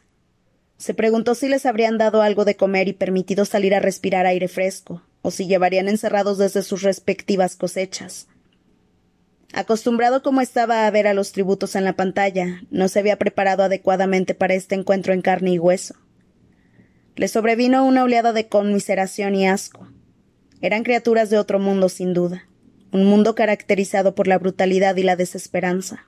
Se 0.78 0.94
preguntó 0.94 1.34
si 1.34 1.46
les 1.46 1.66
habrían 1.66 1.98
dado 1.98 2.22
algo 2.22 2.46
de 2.46 2.56
comer 2.56 2.88
y 2.88 2.94
permitido 2.94 3.44
salir 3.44 3.74
a 3.74 3.80
respirar 3.80 4.24
aire 4.24 4.48
fresco, 4.48 5.02
o 5.20 5.30
si 5.30 5.46
llevarían 5.46 5.88
encerrados 5.88 6.38
desde 6.38 6.62
sus 6.62 6.80
respectivas 6.80 7.54
cosechas. 7.54 8.28
Acostumbrado 9.52 10.22
como 10.22 10.40
estaba 10.40 10.86
a 10.86 10.90
ver 10.90 11.06
a 11.06 11.14
los 11.14 11.32
tributos 11.32 11.74
en 11.74 11.84
la 11.84 11.94
pantalla, 11.94 12.62
no 12.70 12.88
se 12.88 13.00
había 13.00 13.18
preparado 13.18 13.64
adecuadamente 13.64 14.34
para 14.34 14.54
este 14.54 14.76
encuentro 14.76 15.12
en 15.12 15.22
carne 15.22 15.50
y 15.50 15.58
hueso. 15.58 15.94
Le 17.16 17.26
sobrevino 17.26 17.84
una 17.84 18.04
oleada 18.04 18.32
de 18.32 18.48
conmiseración 18.48 19.34
y 19.34 19.48
asco. 19.48 19.88
Eran 20.60 20.84
criaturas 20.84 21.30
de 21.30 21.38
otro 21.38 21.58
mundo, 21.58 21.88
sin 21.88 22.14
duda, 22.14 22.48
un 22.92 23.04
mundo 23.06 23.34
caracterizado 23.34 24.14
por 24.14 24.28
la 24.28 24.38
brutalidad 24.38 24.94
y 24.96 25.02
la 25.02 25.16
desesperanza. 25.16 26.06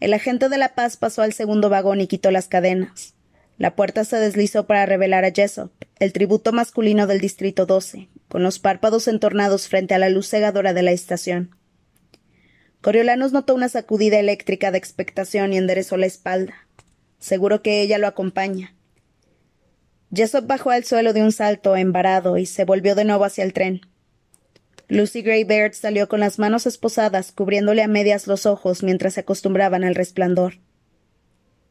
El 0.00 0.14
agente 0.14 0.48
de 0.48 0.58
la 0.58 0.74
paz 0.74 0.96
pasó 0.96 1.22
al 1.22 1.32
segundo 1.32 1.68
vagón 1.68 2.00
y 2.00 2.08
quitó 2.08 2.30
las 2.30 2.48
cadenas. 2.48 3.14
La 3.56 3.74
puerta 3.74 4.04
se 4.04 4.16
deslizó 4.16 4.66
para 4.66 4.86
revelar 4.86 5.24
a 5.24 5.32
Jessop, 5.32 5.72
el 5.98 6.12
tributo 6.12 6.52
masculino 6.52 7.06
del 7.06 7.20
Distrito 7.20 7.66
12, 7.66 8.08
con 8.28 8.42
los 8.42 8.58
párpados 8.58 9.08
entornados 9.08 9.68
frente 9.68 9.94
a 9.94 9.98
la 9.98 10.10
luz 10.10 10.28
cegadora 10.28 10.72
de 10.74 10.82
la 10.82 10.92
estación. 10.92 11.57
Coriolanos 12.80 13.32
notó 13.32 13.54
una 13.54 13.68
sacudida 13.68 14.20
eléctrica 14.20 14.70
de 14.70 14.78
expectación 14.78 15.52
y 15.52 15.56
enderezó 15.56 15.96
la 15.96 16.06
espalda. 16.06 16.54
Seguro 17.18 17.62
que 17.62 17.82
ella 17.82 17.98
lo 17.98 18.06
acompaña. 18.06 18.74
Jessop 20.14 20.46
bajó 20.46 20.70
al 20.70 20.84
suelo 20.84 21.12
de 21.12 21.22
un 21.22 21.32
salto 21.32 21.76
embarado 21.76 22.38
y 22.38 22.46
se 22.46 22.64
volvió 22.64 22.94
de 22.94 23.04
nuevo 23.04 23.24
hacia 23.24 23.44
el 23.44 23.52
tren. 23.52 23.80
Lucy 24.88 25.22
Baird 25.22 25.74
salió 25.74 26.08
con 26.08 26.20
las 26.20 26.38
manos 26.38 26.66
esposadas, 26.66 27.32
cubriéndole 27.32 27.82
a 27.82 27.88
medias 27.88 28.26
los 28.26 28.46
ojos 28.46 28.82
mientras 28.82 29.14
se 29.14 29.20
acostumbraban 29.20 29.84
al 29.84 29.94
resplandor. 29.94 30.54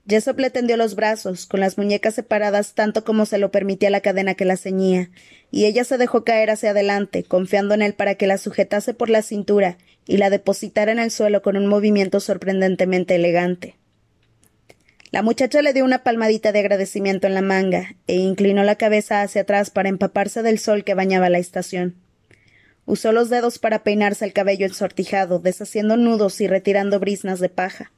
Jessop 0.07 0.39
le 0.39 0.51
tendió 0.51 0.77
los 0.77 0.95
brazos, 0.95 1.47
con 1.47 1.59
las 1.59 1.77
muñecas 1.77 2.13
separadas 2.13 2.75
tanto 2.75 3.03
como 3.03 3.25
se 3.25 3.39
lo 3.39 3.49
permitía 3.49 3.89
la 3.89 4.01
cadena 4.01 4.35
que 4.35 4.45
la 4.45 4.55
ceñía, 4.55 5.09
y 5.51 5.65
ella 5.65 5.83
se 5.83 5.97
dejó 5.97 6.23
caer 6.23 6.51
hacia 6.51 6.69
adelante, 6.71 7.23
confiando 7.23 7.73
en 7.73 7.81
él 7.81 7.93
para 7.93 8.15
que 8.15 8.27
la 8.27 8.37
sujetase 8.37 8.93
por 8.93 9.09
la 9.09 9.21
cintura 9.21 9.77
y 10.07 10.17
la 10.17 10.29
depositara 10.29 10.91
en 10.91 10.99
el 10.99 11.11
suelo 11.11 11.41
con 11.41 11.57
un 11.57 11.67
movimiento 11.67 12.19
sorprendentemente 12.19 13.15
elegante. 13.15 13.75
La 15.11 15.21
muchacha 15.21 15.61
le 15.61 15.73
dio 15.73 15.85
una 15.85 16.03
palmadita 16.03 16.51
de 16.51 16.59
agradecimiento 16.59 17.27
en 17.27 17.33
la 17.33 17.41
manga 17.41 17.95
e 18.07 18.15
inclinó 18.15 18.63
la 18.63 18.75
cabeza 18.75 19.21
hacia 19.21 19.41
atrás 19.41 19.69
para 19.69 19.89
empaparse 19.89 20.43
del 20.43 20.59
sol 20.59 20.83
que 20.83 20.95
bañaba 20.95 21.29
la 21.29 21.37
estación. 21.37 21.95
Usó 22.85 23.11
los 23.11 23.29
dedos 23.29 23.59
para 23.59 23.83
peinarse 23.83 24.25
el 24.25 24.33
cabello 24.33 24.65
ensortijado, 24.65 25.39
deshaciendo 25.39 25.97
nudos 25.97 26.39
y 26.41 26.47
retirando 26.47 26.99
brisnas 26.99 27.39
de 27.39 27.49
paja. 27.49 27.91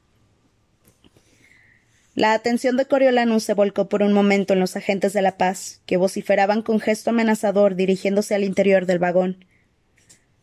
La 2.14 2.32
atención 2.32 2.76
de 2.76 2.86
Coriolanus 2.86 3.44
se 3.44 3.54
volcó 3.54 3.88
por 3.88 4.02
un 4.02 4.12
momento 4.12 4.52
en 4.52 4.60
los 4.60 4.76
agentes 4.76 5.12
de 5.12 5.22
la 5.22 5.36
paz, 5.36 5.80
que 5.86 5.96
vociferaban 5.96 6.62
con 6.62 6.80
gesto 6.80 7.10
amenazador 7.10 7.76
dirigiéndose 7.76 8.34
al 8.34 8.44
interior 8.44 8.84
del 8.84 8.98
vagón. 8.98 9.44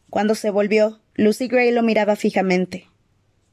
Cuando 0.09 0.33
se 0.33 0.49
volvió, 0.49 1.01
Lucy 1.19 1.47
Gray 1.47 1.71
lo 1.71 1.81
miraba 1.81 2.15
fijamente. 2.15 2.87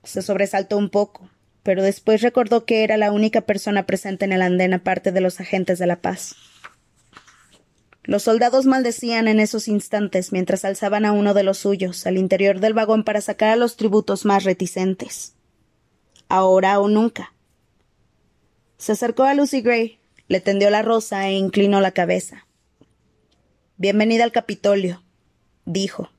Se 0.03 0.21
sobresaltó 0.21 0.77
un 0.77 0.91
poco, 0.91 1.31
pero 1.63 1.83
después 1.83 2.21
recordó 2.21 2.67
que 2.67 2.85
era 2.85 2.99
la 2.99 3.11
única 3.11 3.41
persona 3.41 3.87
presente 3.87 4.27
en 4.27 4.33
el 4.33 4.43
andén 4.43 4.75
aparte 4.75 5.13
de 5.13 5.23
los 5.23 5.41
agentes 5.41 5.79
de 5.79 5.87
la 5.87 5.97
paz. 5.97 6.37
Los 8.03 8.25
soldados 8.25 8.67
maldecían 8.67 9.29
en 9.29 9.41
esos 9.41 9.67
instantes 9.67 10.31
mientras 10.31 10.67
alzaban 10.67 11.07
a 11.07 11.13
uno 11.13 11.33
de 11.33 11.43
los 11.43 11.57
suyos 11.57 12.07
al 12.07 12.19
interior 12.19 12.61
del 12.61 12.75
vagón 12.75 13.03
para 13.03 13.23
sacar 13.23 13.49
a 13.49 13.57
los 13.57 13.77
tributos 13.77 14.27
más 14.27 14.45
reticentes. 14.45 15.33
Ahora 16.29 16.79
o 16.81 16.89
nunca. 16.89 17.33
Se 18.77 18.93
acercó 18.93 19.23
a 19.23 19.33
Lucy 19.33 19.63
Gray, 19.63 20.01
le 20.29 20.43
tendió 20.43 20.69
la 20.69 20.83
rosa 20.83 21.29
e 21.29 21.33
inclinó 21.33 21.81
la 21.81 21.93
cabeza. 21.93 22.47
Bienvenida 23.79 24.25
al 24.25 24.33
Capitolio, 24.33 25.03
dijo. 25.65 26.11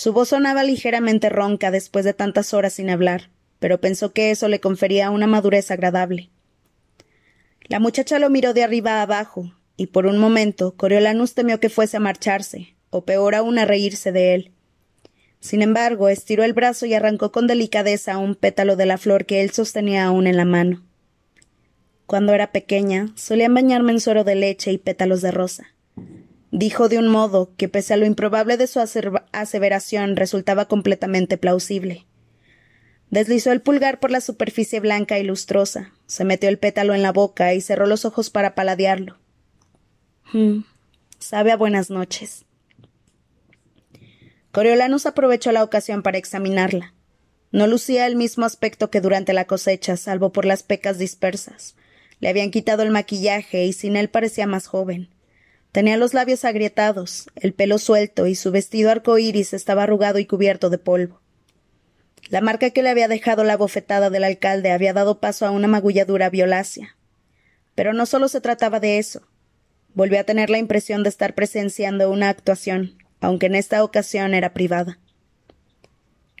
Su 0.00 0.14
voz 0.14 0.30
sonaba 0.30 0.62
ligeramente 0.62 1.28
ronca 1.28 1.70
después 1.70 2.06
de 2.06 2.14
tantas 2.14 2.54
horas 2.54 2.72
sin 2.72 2.88
hablar, 2.88 3.28
pero 3.58 3.82
pensó 3.82 4.14
que 4.14 4.30
eso 4.30 4.48
le 4.48 4.58
confería 4.58 5.10
una 5.10 5.26
madurez 5.26 5.70
agradable. 5.70 6.30
La 7.68 7.80
muchacha 7.80 8.18
lo 8.18 8.30
miró 8.30 8.54
de 8.54 8.62
arriba 8.62 8.92
a 8.92 9.02
abajo, 9.02 9.52
y 9.76 9.88
por 9.88 10.06
un 10.06 10.16
momento 10.16 10.74
Coriolanus 10.74 11.34
temió 11.34 11.60
que 11.60 11.68
fuese 11.68 11.98
a 11.98 12.00
marcharse, 12.00 12.76
o 12.88 13.04
peor 13.04 13.34
aún 13.34 13.58
a 13.58 13.66
reírse 13.66 14.10
de 14.10 14.32
él. 14.32 14.52
Sin 15.38 15.60
embargo, 15.60 16.08
estiró 16.08 16.44
el 16.44 16.54
brazo 16.54 16.86
y 16.86 16.94
arrancó 16.94 17.30
con 17.30 17.46
delicadeza 17.46 18.16
un 18.16 18.36
pétalo 18.36 18.76
de 18.76 18.86
la 18.86 18.96
flor 18.96 19.26
que 19.26 19.42
él 19.42 19.50
sostenía 19.50 20.06
aún 20.06 20.26
en 20.26 20.38
la 20.38 20.46
mano. 20.46 20.82
Cuando 22.06 22.32
era 22.32 22.52
pequeña, 22.52 23.12
solían 23.16 23.52
bañarme 23.52 23.92
en 23.92 24.00
suero 24.00 24.24
de 24.24 24.34
leche 24.34 24.72
y 24.72 24.78
pétalos 24.78 25.20
de 25.20 25.30
rosa. 25.30 25.74
Dijo 26.52 26.88
de 26.88 26.98
un 26.98 27.08
modo 27.08 27.52
que, 27.56 27.68
pese 27.68 27.94
a 27.94 27.96
lo 27.96 28.06
improbable 28.06 28.56
de 28.56 28.66
su 28.66 28.80
aseveración, 29.32 30.16
resultaba 30.16 30.66
completamente 30.66 31.38
plausible. 31.38 32.06
Deslizó 33.10 33.52
el 33.52 33.60
pulgar 33.60 34.00
por 34.00 34.10
la 34.10 34.20
superficie 34.20 34.80
blanca 34.80 35.18
y 35.18 35.24
lustrosa, 35.24 35.92
se 36.06 36.24
metió 36.24 36.48
el 36.48 36.58
pétalo 36.58 36.94
en 36.94 37.02
la 37.02 37.12
boca 37.12 37.54
y 37.54 37.60
cerró 37.60 37.86
los 37.86 38.04
ojos 38.04 38.30
para 38.30 38.54
paladearlo. 38.54 39.18
Hmm, 40.32 40.60
sabe 41.18 41.52
a 41.52 41.56
buenas 41.56 41.90
noches. 41.90 42.44
Coriolanus 44.52 45.06
aprovechó 45.06 45.52
la 45.52 45.62
ocasión 45.62 46.02
para 46.02 46.18
examinarla. 46.18 46.94
No 47.52 47.66
lucía 47.66 48.06
el 48.06 48.16
mismo 48.16 48.44
aspecto 48.44 48.90
que 48.90 49.00
durante 49.00 49.32
la 49.32 49.44
cosecha, 49.44 49.96
salvo 49.96 50.32
por 50.32 50.44
las 50.44 50.62
pecas 50.62 50.98
dispersas. 50.98 51.76
Le 52.20 52.28
habían 52.28 52.50
quitado 52.50 52.82
el 52.82 52.90
maquillaje 52.90 53.64
y 53.64 53.72
sin 53.72 53.96
él 53.96 54.08
parecía 54.08 54.46
más 54.46 54.66
joven. 54.66 55.08
Tenía 55.72 55.96
los 55.96 56.14
labios 56.14 56.44
agrietados, 56.44 57.28
el 57.36 57.52
pelo 57.52 57.78
suelto 57.78 58.26
y 58.26 58.34
su 58.34 58.50
vestido 58.50 58.90
arcoíris 58.90 59.52
estaba 59.52 59.84
arrugado 59.84 60.18
y 60.18 60.26
cubierto 60.26 60.68
de 60.68 60.78
polvo. 60.78 61.20
La 62.28 62.40
marca 62.40 62.70
que 62.70 62.82
le 62.82 62.90
había 62.90 63.08
dejado 63.08 63.44
la 63.44 63.56
bofetada 63.56 64.10
del 64.10 64.24
alcalde 64.24 64.72
había 64.72 64.92
dado 64.92 65.20
paso 65.20 65.46
a 65.46 65.50
una 65.50 65.68
magulladura 65.68 66.28
violácea. 66.28 66.96
Pero 67.74 67.92
no 67.92 68.06
solo 68.06 68.28
se 68.28 68.40
trataba 68.40 68.80
de 68.80 68.98
eso. 68.98 69.22
Volvió 69.94 70.20
a 70.20 70.24
tener 70.24 70.50
la 70.50 70.58
impresión 70.58 71.02
de 71.02 71.08
estar 71.08 71.34
presenciando 71.34 72.10
una 72.10 72.28
actuación, 72.28 72.98
aunque 73.20 73.46
en 73.46 73.54
esta 73.54 73.82
ocasión 73.82 74.34
era 74.34 74.52
privada. 74.52 74.98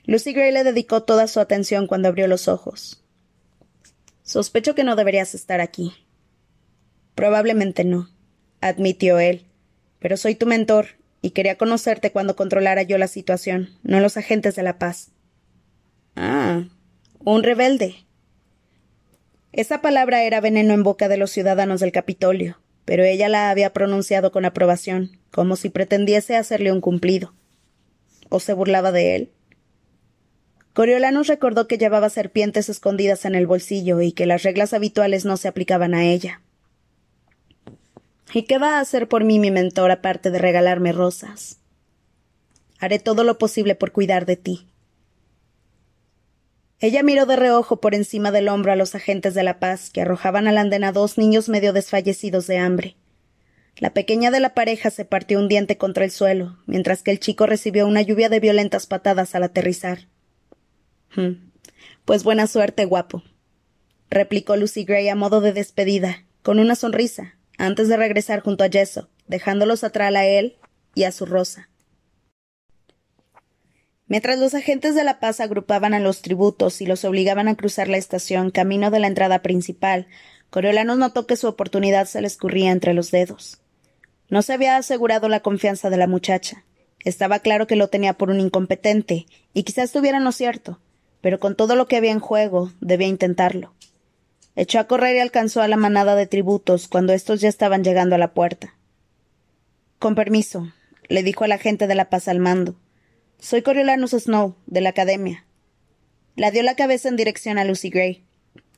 Lucy 0.04 0.32
Gray 0.32 0.52
le 0.52 0.64
dedicó 0.64 1.02
toda 1.02 1.28
su 1.28 1.40
atención 1.40 1.86
cuando 1.86 2.08
abrió 2.08 2.26
los 2.26 2.48
ojos. 2.48 3.04
Sospecho 4.22 4.74
que 4.74 4.84
no 4.84 4.96
deberías 4.96 5.34
estar 5.34 5.60
aquí. 5.60 5.92
Probablemente 7.14 7.84
no, 7.84 8.08
admitió 8.60 9.18
él. 9.18 9.46
Pero 9.98 10.16
soy 10.16 10.34
tu 10.34 10.46
mentor, 10.46 11.00
y 11.22 11.30
quería 11.30 11.56
conocerte 11.58 12.12
cuando 12.12 12.36
controlara 12.36 12.82
yo 12.82 12.98
la 12.98 13.08
situación, 13.08 13.70
no 13.82 14.00
los 14.00 14.16
agentes 14.16 14.56
de 14.56 14.62
la 14.62 14.78
paz. 14.78 15.10
Ah, 16.16 16.64
un 17.18 17.42
rebelde. 17.42 17.96
Esa 19.52 19.82
palabra 19.82 20.22
era 20.22 20.40
veneno 20.40 20.74
en 20.74 20.82
boca 20.82 21.08
de 21.08 21.16
los 21.16 21.30
ciudadanos 21.30 21.80
del 21.80 21.92
Capitolio, 21.92 22.60
pero 22.84 23.04
ella 23.04 23.28
la 23.28 23.50
había 23.50 23.72
pronunciado 23.72 24.32
con 24.32 24.44
aprobación, 24.44 25.18
como 25.30 25.56
si 25.56 25.70
pretendiese 25.70 26.36
hacerle 26.36 26.72
un 26.72 26.80
cumplido. 26.80 27.34
¿O 28.28 28.40
se 28.40 28.52
burlaba 28.52 28.92
de 28.92 29.16
él? 29.16 29.32
Coriolanus 30.72 31.26
recordó 31.26 31.66
que 31.66 31.78
llevaba 31.78 32.10
serpientes 32.10 32.68
escondidas 32.68 33.24
en 33.24 33.34
el 33.34 33.46
bolsillo 33.46 34.00
y 34.00 34.12
que 34.12 34.26
las 34.26 34.44
reglas 34.44 34.72
habituales 34.72 35.24
no 35.24 35.36
se 35.36 35.48
aplicaban 35.48 35.94
a 35.94 36.04
ella. 36.04 36.40
¿Y 38.32 38.42
qué 38.42 38.58
va 38.58 38.78
a 38.78 38.80
hacer 38.80 39.08
por 39.08 39.24
mí 39.24 39.38
mi 39.38 39.50
mentor 39.50 39.90
aparte 39.90 40.30
de 40.30 40.38
regalarme 40.38 40.92
rosas? 40.92 41.58
Haré 42.78 42.98
todo 42.98 43.24
lo 43.24 43.38
posible 43.38 43.74
por 43.74 43.92
cuidar 43.92 44.26
de 44.26 44.36
ti, 44.36 44.70
ella 46.80 47.02
miró 47.02 47.26
de 47.26 47.36
reojo 47.36 47.78
por 47.78 47.94
encima 47.94 48.30
del 48.30 48.48
hombro 48.48 48.72
a 48.72 48.76
los 48.76 48.94
agentes 48.94 49.34
de 49.34 49.42
la 49.42 49.60
paz, 49.60 49.90
que 49.90 50.00
arrojaban 50.00 50.48
al 50.48 50.56
andén 50.56 50.82
a 50.82 50.92
dos 50.92 51.18
niños 51.18 51.50
medio 51.50 51.74
desfallecidos 51.74 52.46
de 52.46 52.56
hambre. 52.56 52.96
La 53.76 53.92
pequeña 53.92 54.30
de 54.30 54.40
la 54.40 54.54
pareja 54.54 54.90
se 54.90 55.04
partió 55.04 55.38
un 55.38 55.48
diente 55.48 55.76
contra 55.76 56.04
el 56.06 56.10
suelo, 56.10 56.56
mientras 56.66 57.02
que 57.02 57.10
el 57.10 57.20
chico 57.20 57.44
recibió 57.44 57.86
una 57.86 58.00
lluvia 58.00 58.30
de 58.30 58.40
violentas 58.40 58.86
patadas 58.86 59.34
al 59.34 59.42
aterrizar. 59.42 60.08
Hmm. 61.14 61.50
Pues 62.06 62.24
buena 62.24 62.46
suerte, 62.46 62.86
guapo, 62.86 63.22
replicó 64.08 64.56
Lucy 64.56 64.84
Gray 64.84 65.08
a 65.08 65.14
modo 65.14 65.42
de 65.42 65.52
despedida, 65.52 66.24
con 66.42 66.58
una 66.58 66.76
sonrisa, 66.76 67.36
antes 67.60 67.88
de 67.88 67.96
regresar 67.98 68.40
junto 68.40 68.64
a 68.64 68.68
Yeso, 68.68 69.10
dejándolos 69.26 69.84
atrás 69.84 70.14
a 70.14 70.24
él 70.24 70.56
y 70.94 71.04
a 71.04 71.12
su 71.12 71.26
rosa. 71.26 71.68
Mientras 74.06 74.38
los 74.38 74.54
agentes 74.54 74.94
de 74.94 75.04
la 75.04 75.20
paz 75.20 75.40
agrupaban 75.40 75.92
a 75.92 76.00
los 76.00 76.22
tributos 76.22 76.80
y 76.80 76.86
los 76.86 77.04
obligaban 77.04 77.48
a 77.48 77.54
cruzar 77.54 77.88
la 77.88 77.98
estación 77.98 78.50
camino 78.50 78.90
de 78.90 78.98
la 78.98 79.06
entrada 79.06 79.42
principal, 79.42 80.08
Coriolanus 80.48 80.96
notó 80.96 81.26
que 81.26 81.36
su 81.36 81.46
oportunidad 81.46 82.06
se 82.06 82.20
le 82.22 82.26
escurría 82.26 82.72
entre 82.72 82.94
los 82.94 83.10
dedos. 83.10 83.60
No 84.30 84.40
se 84.40 84.54
había 84.54 84.76
asegurado 84.76 85.28
la 85.28 85.40
confianza 85.40 85.90
de 85.90 85.98
la 85.98 86.06
muchacha. 86.06 86.64
Estaba 87.04 87.40
claro 87.40 87.66
que 87.66 87.76
lo 87.76 87.88
tenía 87.88 88.14
por 88.14 88.30
un 88.30 88.40
incompetente, 88.40 89.26
y 89.52 89.62
quizás 89.64 89.84
estuviera 89.84 90.16
en 90.16 90.24
lo 90.24 90.32
cierto, 90.32 90.80
pero 91.20 91.38
con 91.38 91.54
todo 91.56 91.76
lo 91.76 91.86
que 91.86 91.96
había 91.96 92.12
en 92.12 92.20
juego, 92.20 92.72
debía 92.80 93.06
intentarlo. 93.06 93.74
Echó 94.56 94.78
a 94.80 94.84
correr 94.84 95.16
y 95.16 95.20
alcanzó 95.20 95.62
a 95.62 95.68
la 95.68 95.76
manada 95.76 96.16
de 96.16 96.26
tributos 96.26 96.88
cuando 96.88 97.12
estos 97.12 97.40
ya 97.40 97.48
estaban 97.48 97.84
llegando 97.84 98.14
a 98.16 98.18
la 98.18 98.34
puerta. 98.34 98.74
Con 99.98 100.14
permiso, 100.14 100.72
le 101.08 101.22
dijo 101.22 101.44
al 101.44 101.52
agente 101.52 101.86
de 101.86 101.94
la 101.94 102.10
paz 102.10 102.28
al 102.28 102.38
mando. 102.38 102.74
Soy 103.38 103.62
Coriolanus 103.62 104.10
Snow, 104.10 104.56
de 104.66 104.80
la 104.80 104.90
Academia. 104.90 105.44
La 106.36 106.50
dio 106.50 106.62
la 106.62 106.74
cabeza 106.74 107.08
en 107.08 107.16
dirección 107.16 107.58
a 107.58 107.64
Lucy 107.64 107.90
Gray. 107.90 108.24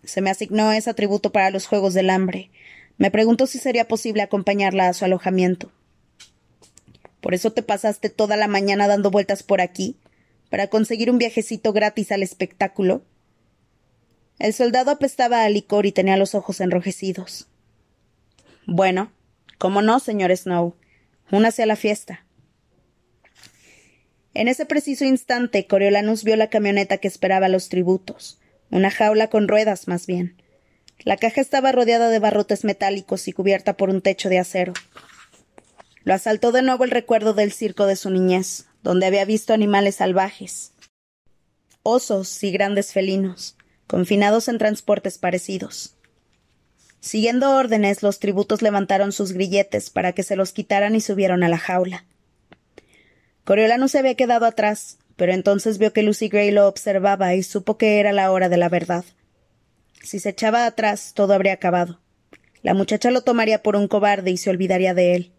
Se 0.04 0.20
me 0.20 0.30
asignó 0.30 0.72
ese 0.72 0.90
atributo 0.90 1.32
para 1.32 1.50
los 1.50 1.66
Juegos 1.66 1.94
del 1.94 2.10
Hambre. 2.10 2.50
Me 2.98 3.10
preguntó 3.10 3.46
si 3.46 3.58
sería 3.58 3.88
posible 3.88 4.22
acompañarla 4.22 4.88
a 4.88 4.92
su 4.92 5.04
alojamiento. 5.04 5.70
¿Por 7.20 7.34
eso 7.34 7.52
te 7.52 7.62
pasaste 7.62 8.10
toda 8.10 8.36
la 8.36 8.48
mañana 8.48 8.88
dando 8.88 9.10
vueltas 9.10 9.42
por 9.42 9.60
aquí? 9.60 9.96
¿Para 10.50 10.66
conseguir 10.66 11.10
un 11.10 11.18
viajecito 11.18 11.72
gratis 11.72 12.10
al 12.12 12.22
espectáculo? 12.22 13.02
El 14.38 14.52
soldado 14.52 14.90
apestaba 14.90 15.44
a 15.44 15.48
licor 15.48 15.86
y 15.86 15.92
tenía 15.92 16.16
los 16.16 16.34
ojos 16.34 16.60
enrojecidos. 16.60 17.48
Bueno, 18.66 19.12
¿cómo 19.58 19.82
no, 19.82 19.98
señor 20.00 20.36
Snow? 20.36 20.76
Únase 21.30 21.62
a 21.62 21.66
la 21.66 21.76
fiesta. 21.76 22.24
En 24.34 24.48
ese 24.48 24.64
preciso 24.66 25.04
instante, 25.04 25.66
Coriolanus 25.66 26.24
vio 26.24 26.36
la 26.36 26.48
camioneta 26.48 26.98
que 26.98 27.08
esperaba 27.08 27.48
los 27.48 27.68
tributos, 27.68 28.40
una 28.70 28.90
jaula 28.90 29.28
con 29.28 29.46
ruedas, 29.46 29.88
más 29.88 30.06
bien. 30.06 30.42
La 31.04 31.16
caja 31.16 31.40
estaba 31.40 31.72
rodeada 31.72 32.08
de 32.08 32.18
barrotes 32.18 32.64
metálicos 32.64 33.28
y 33.28 33.32
cubierta 33.32 33.76
por 33.76 33.90
un 33.90 34.00
techo 34.00 34.28
de 34.28 34.38
acero. 34.38 34.72
Lo 36.04 36.14
asaltó 36.14 36.52
de 36.52 36.62
nuevo 36.62 36.84
el 36.84 36.90
recuerdo 36.90 37.34
del 37.34 37.52
circo 37.52 37.86
de 37.86 37.96
su 37.96 38.10
niñez, 38.10 38.66
donde 38.82 39.06
había 39.06 39.24
visto 39.24 39.52
animales 39.52 39.96
salvajes, 39.96 40.72
osos 41.82 42.42
y 42.42 42.50
grandes 42.50 42.92
felinos, 42.92 43.56
confinados 43.86 44.48
en 44.48 44.58
transportes 44.58 45.18
parecidos. 45.18 45.94
Siguiendo 47.00 47.56
órdenes, 47.56 48.02
los 48.02 48.20
tributos 48.20 48.62
levantaron 48.62 49.12
sus 49.12 49.32
grilletes 49.32 49.90
para 49.90 50.12
que 50.12 50.22
se 50.22 50.36
los 50.36 50.52
quitaran 50.52 50.94
y 50.94 51.00
subieron 51.00 51.42
a 51.42 51.48
la 51.48 51.58
jaula. 51.58 52.04
Coriolano 53.44 53.88
se 53.88 53.98
había 53.98 54.14
quedado 54.14 54.46
atrás, 54.46 54.98
pero 55.16 55.32
entonces 55.32 55.78
vio 55.78 55.92
que 55.92 56.02
Lucy 56.04 56.28
Gray 56.28 56.52
lo 56.52 56.68
observaba 56.68 57.34
y 57.34 57.42
supo 57.42 57.76
que 57.76 57.98
era 57.98 58.12
la 58.12 58.30
hora 58.30 58.48
de 58.48 58.56
la 58.56 58.68
verdad. 58.68 59.04
Si 60.02 60.20
se 60.20 60.30
echaba 60.30 60.64
atrás, 60.66 61.12
todo 61.14 61.34
habría 61.34 61.52
acabado. 61.52 61.98
La 62.62 62.74
muchacha 62.74 63.10
lo 63.10 63.22
tomaría 63.22 63.62
por 63.62 63.74
un 63.74 63.88
cobarde 63.88 64.30
y 64.30 64.36
se 64.36 64.50
olvidaría 64.50 64.94
de 64.94 65.14
él. 65.16 65.32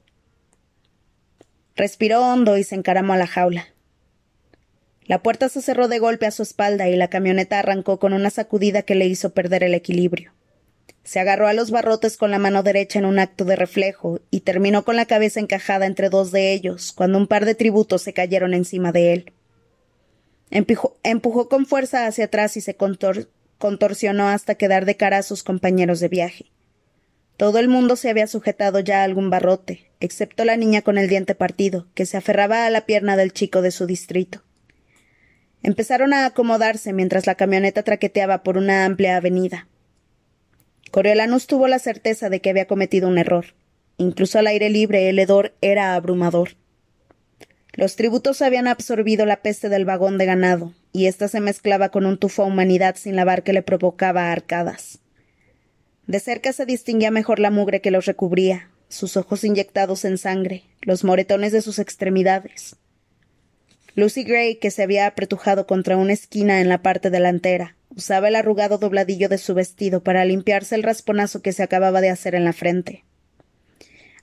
Respiró 1.75 2.21
hondo 2.21 2.57
y 2.57 2.63
se 2.63 2.75
encaramó 2.75 3.13
a 3.13 3.17
la 3.17 3.27
jaula. 3.27 3.72
La 5.05 5.21
puerta 5.21 5.49
se 5.49 5.61
cerró 5.61 5.87
de 5.87 5.99
golpe 5.99 6.25
a 6.25 6.31
su 6.31 6.43
espalda 6.43 6.87
y 6.87 6.95
la 6.95 7.09
camioneta 7.09 7.59
arrancó 7.59 7.99
con 7.99 8.13
una 8.13 8.29
sacudida 8.29 8.83
que 8.83 8.95
le 8.95 9.05
hizo 9.05 9.33
perder 9.33 9.63
el 9.63 9.73
equilibrio. 9.73 10.33
Se 11.03 11.19
agarró 11.19 11.47
a 11.47 11.53
los 11.53 11.71
barrotes 11.71 12.15
con 12.15 12.31
la 12.31 12.39
mano 12.39 12.63
derecha 12.63 12.99
en 12.99 13.05
un 13.05 13.19
acto 13.19 13.43
de 13.43 13.57
reflejo 13.57 14.21
y 14.31 14.41
terminó 14.41 14.85
con 14.85 14.95
la 14.95 15.05
cabeza 15.05 15.41
encajada 15.41 15.85
entre 15.85 16.09
dos 16.09 16.31
de 16.31 16.53
ellos 16.53 16.93
cuando 16.93 17.17
un 17.17 17.27
par 17.27 17.43
de 17.43 17.55
tributos 17.55 18.01
se 18.01 18.13
cayeron 18.13 18.53
encima 18.53 18.93
de 18.93 19.13
él. 19.13 19.33
empujó 20.49 21.49
con 21.49 21.65
fuerza 21.65 22.07
hacia 22.07 22.25
atrás 22.25 22.55
y 22.55 22.61
se 22.61 22.77
contorsionó 23.57 24.29
hasta 24.29 24.55
quedar 24.55 24.85
de 24.85 24.95
cara 24.95 25.17
a 25.17 25.23
sus 25.23 25.43
compañeros 25.43 25.99
de 25.99 26.07
viaje. 26.07 26.45
Todo 27.35 27.59
el 27.59 27.67
mundo 27.67 27.97
se 27.97 28.09
había 28.09 28.27
sujetado 28.27 28.79
ya 28.79 29.01
a 29.01 29.03
algún 29.03 29.29
barrote, 29.29 29.91
excepto 29.99 30.45
la 30.45 30.55
niña 30.55 30.83
con 30.83 30.97
el 30.97 31.09
diente 31.09 31.35
partido, 31.35 31.87
que 31.95 32.05
se 32.05 32.15
aferraba 32.15 32.65
a 32.65 32.69
la 32.69 32.85
pierna 32.85 33.17
del 33.17 33.33
chico 33.33 33.61
de 33.61 33.71
su 33.71 33.85
distrito. 33.85 34.43
Empezaron 35.63 36.13
a 36.13 36.25
acomodarse 36.25 36.91
mientras 36.91 37.25
la 37.25 37.35
camioneta 37.35 37.83
traqueteaba 37.83 38.43
por 38.43 38.57
una 38.57 38.85
amplia 38.85 39.15
avenida. 39.15 39.67
Coriolanus 40.91 41.47
tuvo 41.47 41.67
la 41.67 41.79
certeza 41.79 42.29
de 42.29 42.41
que 42.41 42.49
había 42.49 42.67
cometido 42.67 43.07
un 43.07 43.17
error. 43.17 43.55
Incluso 43.97 44.37
al 44.37 44.47
aire 44.47 44.69
libre 44.69 45.09
el 45.09 45.17
hedor 45.17 45.53
era 45.61 45.95
abrumador. 45.95 46.49
Los 47.71 47.95
tributos 47.95 48.41
habían 48.41 48.67
absorbido 48.67 49.25
la 49.25 49.41
peste 49.41 49.69
del 49.69 49.85
vagón 49.85 50.17
de 50.17 50.25
ganado, 50.25 50.73
y 50.91 51.07
ésta 51.07 51.27
se 51.27 51.39
mezclaba 51.39 51.89
con 51.89 52.05
un 52.05 52.17
tufo 52.17 52.43
a 52.43 52.45
humanidad 52.45 52.95
sin 52.97 53.15
lavar 53.15 53.41
que 53.43 53.53
le 53.53 53.63
provocaba 53.63 54.31
arcadas. 54.31 54.99
De 56.05 56.19
cerca 56.19 56.53
se 56.53 56.65
distinguía 56.65 57.09
mejor 57.09 57.39
la 57.39 57.49
mugre 57.49 57.81
que 57.81 57.89
los 57.89 58.05
recubría, 58.05 58.69
sus 58.89 59.17
ojos 59.17 59.43
inyectados 59.43 60.05
en 60.05 60.17
sangre, 60.19 60.65
los 60.81 61.03
moretones 61.03 61.51
de 61.51 61.61
sus 61.61 61.79
extremidades. 61.79 62.75
Lucy 63.95 64.23
Gray, 64.23 64.55
que 64.55 64.71
se 64.71 64.83
había 64.83 65.07
apretujado 65.07 65.67
contra 65.67 65.97
una 65.97 66.13
esquina 66.13 66.61
en 66.61 66.69
la 66.69 66.81
parte 66.81 67.09
delantera, 67.09 67.75
Usaba 67.95 68.27
el 68.27 68.35
arrugado 68.35 68.79
dobladillo 68.79 69.29
de 69.29 69.37
su 69.37 69.53
vestido 69.53 70.03
para 70.03 70.25
limpiarse 70.25 70.73
el 70.73 70.83
rasponazo 70.83 71.41
que 71.41 71.53
se 71.53 71.61
acababa 71.61 72.01
de 72.01 72.09
hacer 72.09 72.33
en 72.33 72.43
la 72.43 72.53
frente. 72.53 73.05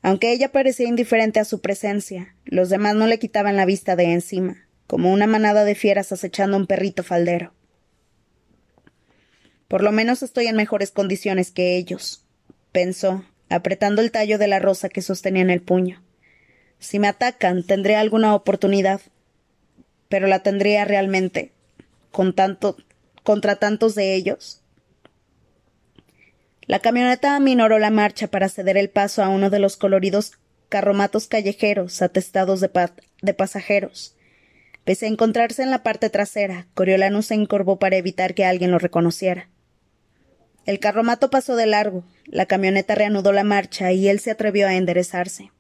Aunque 0.03 0.33
ella 0.33 0.51
parecía 0.51 0.89
indiferente 0.89 1.39
a 1.39 1.45
su 1.45 1.61
presencia, 1.61 2.35
los 2.45 2.69
demás 2.69 2.97
no 2.97 3.07
le 3.07 3.19
quitaban 3.19 3.57
la 3.57 3.67
vista 3.67 3.95
de 3.97 4.13
encima, 4.13 4.67
como 4.87 5.13
una 5.13 5.27
manada 5.27 5.65
de 5.65 5.75
fieras 5.75 6.11
acechando 6.11 6.57
un 6.57 6.67
perrito 6.67 7.05
faldero. 7.05 7.53
Por 9.69 9.83
lo 9.83 9.93
menos 9.93 10.25
estoy 10.25 10.47
en 10.47 10.57
mejores 10.57 10.91
condiciones 10.91 11.53
que 11.53 11.77
ellos, 11.77 12.25
pensó, 12.73 13.25
apretando 13.51 14.03
el 14.03 14.11
tallo 14.11 14.37
de 14.39 14.49
la 14.49 14.59
rosa 14.59 14.89
que 14.89 15.03
sostenía 15.03 15.43
en 15.43 15.51
el 15.51 15.63
puño. 15.63 16.03
Si 16.81 16.99
me 16.99 17.07
atacan, 17.07 17.63
tendré 17.63 17.95
alguna 17.95 18.35
oportunidad. 18.35 19.01
Pero 20.11 20.27
la 20.27 20.43
tendría 20.43 20.85
realmente, 20.85 21.53
con 22.11 22.35
tanto 22.35 22.77
contra 23.23 23.57
tantos 23.57 23.95
de 23.95 24.15
ellos? 24.15 24.61
La 26.67 26.81
camioneta 26.81 27.35
aminoró 27.37 27.79
la 27.79 27.91
marcha 27.91 28.29
para 28.29 28.49
ceder 28.49 28.77
el 28.77 28.91
paso 28.91 29.23
a 29.23 29.29
uno 29.29 29.51
de 29.51 29.59
los 29.59 29.77
coloridos 29.77 30.33
carromatos 30.69 31.27
callejeros 31.27 32.01
atestados 32.03 32.61
de, 32.61 33.35
pasajeros. 33.35 34.17
Pese 34.85 35.07
a 35.07 35.09
encontrarse 35.09 35.63
en 35.63 35.71
la 35.71 35.83
parte 35.83 36.11
trasera, 36.11 36.67
Coriolanus 36.75 37.27
se 37.27 37.35
encorvó 37.35 37.79
para 37.79 37.97
evitar 37.97 38.35
que 38.35 38.45
alguien 38.45 38.71
lo 38.71 38.79
reconociera. 38.79 39.49
El 40.67 40.79
carromato 40.79 41.31
pasó 41.31 41.57
de 41.57 41.67
largo, 41.67 42.05
la 42.27 42.47
camioneta 42.47 42.95
reanudó 42.95 43.33
la 43.33 43.45
marcha 43.45 43.93
y 43.93 44.09
él 44.09 44.21
se 44.21 44.31
atrevió 44.31 44.69
a 44.69 44.75
enderezarse. 44.75 45.51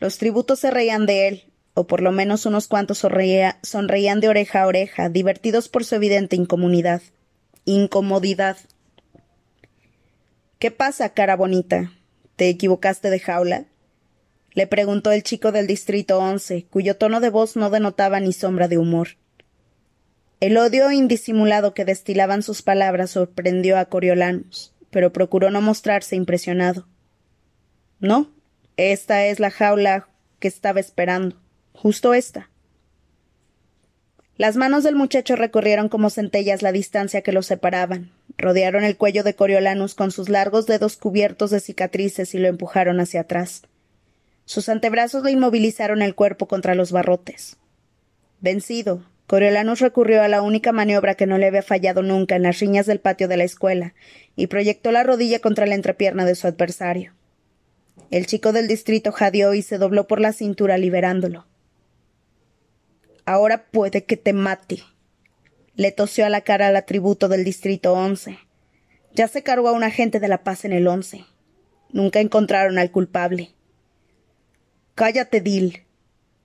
Los 0.00 0.18
tributos 0.18 0.58
se 0.58 0.70
reían 0.70 1.06
de 1.06 1.28
él, 1.28 1.52
o 1.74 1.86
por 1.86 2.00
lo 2.00 2.12
menos 2.12 2.46
unos 2.46 2.68
cuantos 2.68 2.98
sonreían 2.98 4.20
de 4.20 4.28
oreja 4.28 4.62
a 4.62 4.66
oreja, 4.66 5.08
divertidos 5.08 5.68
por 5.68 5.84
su 5.84 5.96
evidente 5.96 6.36
incomunidad. 6.36 7.02
Incomodidad. 7.64 8.56
¿Qué 10.60 10.70
pasa, 10.70 11.08
cara 11.10 11.36
bonita? 11.36 11.92
¿Te 12.36 12.48
equivocaste 12.48 13.10
de 13.10 13.18
jaula? 13.20 13.64
le 14.54 14.68
preguntó 14.68 15.10
el 15.10 15.24
chico 15.24 15.50
del 15.50 15.66
distrito 15.66 16.20
once, 16.20 16.64
cuyo 16.70 16.96
tono 16.96 17.18
de 17.18 17.28
voz 17.28 17.56
no 17.56 17.70
denotaba 17.70 18.20
ni 18.20 18.32
sombra 18.32 18.68
de 18.68 18.78
humor. 18.78 19.08
El 20.38 20.56
odio 20.58 20.92
indisimulado 20.92 21.74
que 21.74 21.84
destilaban 21.84 22.44
sus 22.44 22.62
palabras 22.62 23.10
sorprendió 23.10 23.76
a 23.78 23.86
Coriolanus, 23.86 24.72
pero 24.90 25.12
procuró 25.12 25.50
no 25.50 25.60
mostrarse 25.60 26.14
impresionado. 26.14 26.86
No, 27.98 28.30
esta 28.76 29.26
es 29.26 29.40
la 29.40 29.50
jaula 29.50 30.06
que 30.38 30.46
estaba 30.46 30.78
esperando 30.78 31.43
justo 31.74 32.14
esta. 32.14 32.48
Las 34.36 34.56
manos 34.56 34.82
del 34.82 34.96
muchacho 34.96 35.36
recorrieron 35.36 35.88
como 35.88 36.10
centellas 36.10 36.62
la 36.62 36.72
distancia 36.72 37.22
que 37.22 37.30
los 37.30 37.46
separaban, 37.46 38.10
rodearon 38.36 38.82
el 38.82 38.96
cuello 38.96 39.22
de 39.22 39.34
Coriolanus 39.34 39.94
con 39.94 40.10
sus 40.10 40.28
largos 40.28 40.66
dedos 40.66 40.96
cubiertos 40.96 41.50
de 41.50 41.60
cicatrices 41.60 42.34
y 42.34 42.38
lo 42.38 42.48
empujaron 42.48 42.98
hacia 42.98 43.20
atrás. 43.20 43.62
Sus 44.44 44.68
antebrazos 44.68 45.22
le 45.22 45.30
inmovilizaron 45.30 46.02
el 46.02 46.14
cuerpo 46.14 46.48
contra 46.48 46.74
los 46.74 46.90
barrotes. 46.90 47.56
Vencido, 48.40 49.04
Coriolanus 49.26 49.80
recurrió 49.80 50.22
a 50.22 50.28
la 50.28 50.42
única 50.42 50.72
maniobra 50.72 51.14
que 51.14 51.26
no 51.26 51.38
le 51.38 51.46
había 51.46 51.62
fallado 51.62 52.02
nunca 52.02 52.36
en 52.36 52.42
las 52.42 52.58
riñas 52.58 52.86
del 52.86 53.00
patio 53.00 53.28
de 53.28 53.36
la 53.36 53.44
escuela 53.44 53.94
y 54.36 54.48
proyectó 54.48 54.90
la 54.90 55.02
rodilla 55.02 55.38
contra 55.38 55.66
la 55.66 55.76
entrepierna 55.76 56.24
de 56.24 56.34
su 56.34 56.46
adversario. 56.46 57.14
El 58.10 58.26
chico 58.26 58.52
del 58.52 58.68
distrito 58.68 59.12
jadeó 59.12 59.54
y 59.54 59.62
se 59.62 59.78
dobló 59.78 60.06
por 60.06 60.20
la 60.20 60.32
cintura 60.32 60.76
liberándolo. 60.76 61.46
Ahora 63.26 63.66
puede 63.66 64.04
que 64.04 64.16
te 64.16 64.32
mate. 64.32 64.82
Le 65.76 65.92
tosió 65.92 66.26
a 66.26 66.28
la 66.28 66.42
cara 66.42 66.68
al 66.68 66.76
atributo 66.76 67.28
del 67.28 67.44
distrito 67.44 67.92
once. 67.94 68.38
Ya 69.14 69.28
se 69.28 69.42
cargó 69.42 69.68
a 69.68 69.72
un 69.72 69.82
agente 69.82 70.20
de 70.20 70.28
la 70.28 70.42
paz 70.44 70.64
en 70.64 70.72
el 70.72 70.86
once. 70.86 71.24
Nunca 71.90 72.20
encontraron 72.20 72.78
al 72.78 72.90
culpable. 72.90 73.54
Cállate, 74.94 75.40
Dil, 75.40 75.84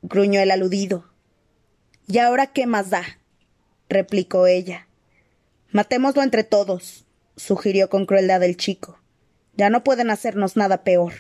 gruñó 0.02 0.40
el 0.40 0.52
aludido. 0.52 1.06
¿Y 2.08 2.20
ahora 2.20 2.48
qué 2.48 2.66
más 2.66 2.90
da? 2.90 3.04
replicó 3.90 4.48
ella. 4.48 4.88
Matémoslo 5.72 6.24
entre 6.24 6.44
todos, 6.44 7.06
sugirió 7.36 7.90
con 7.90 8.06
crueldad 8.06 8.44
el 8.44 8.58
chico. 8.58 9.00
Ya 9.56 9.70
no 9.70 9.84
pueden 9.84 10.10
hacernos 10.10 10.56
nada 10.56 10.84
peor. 10.84 11.14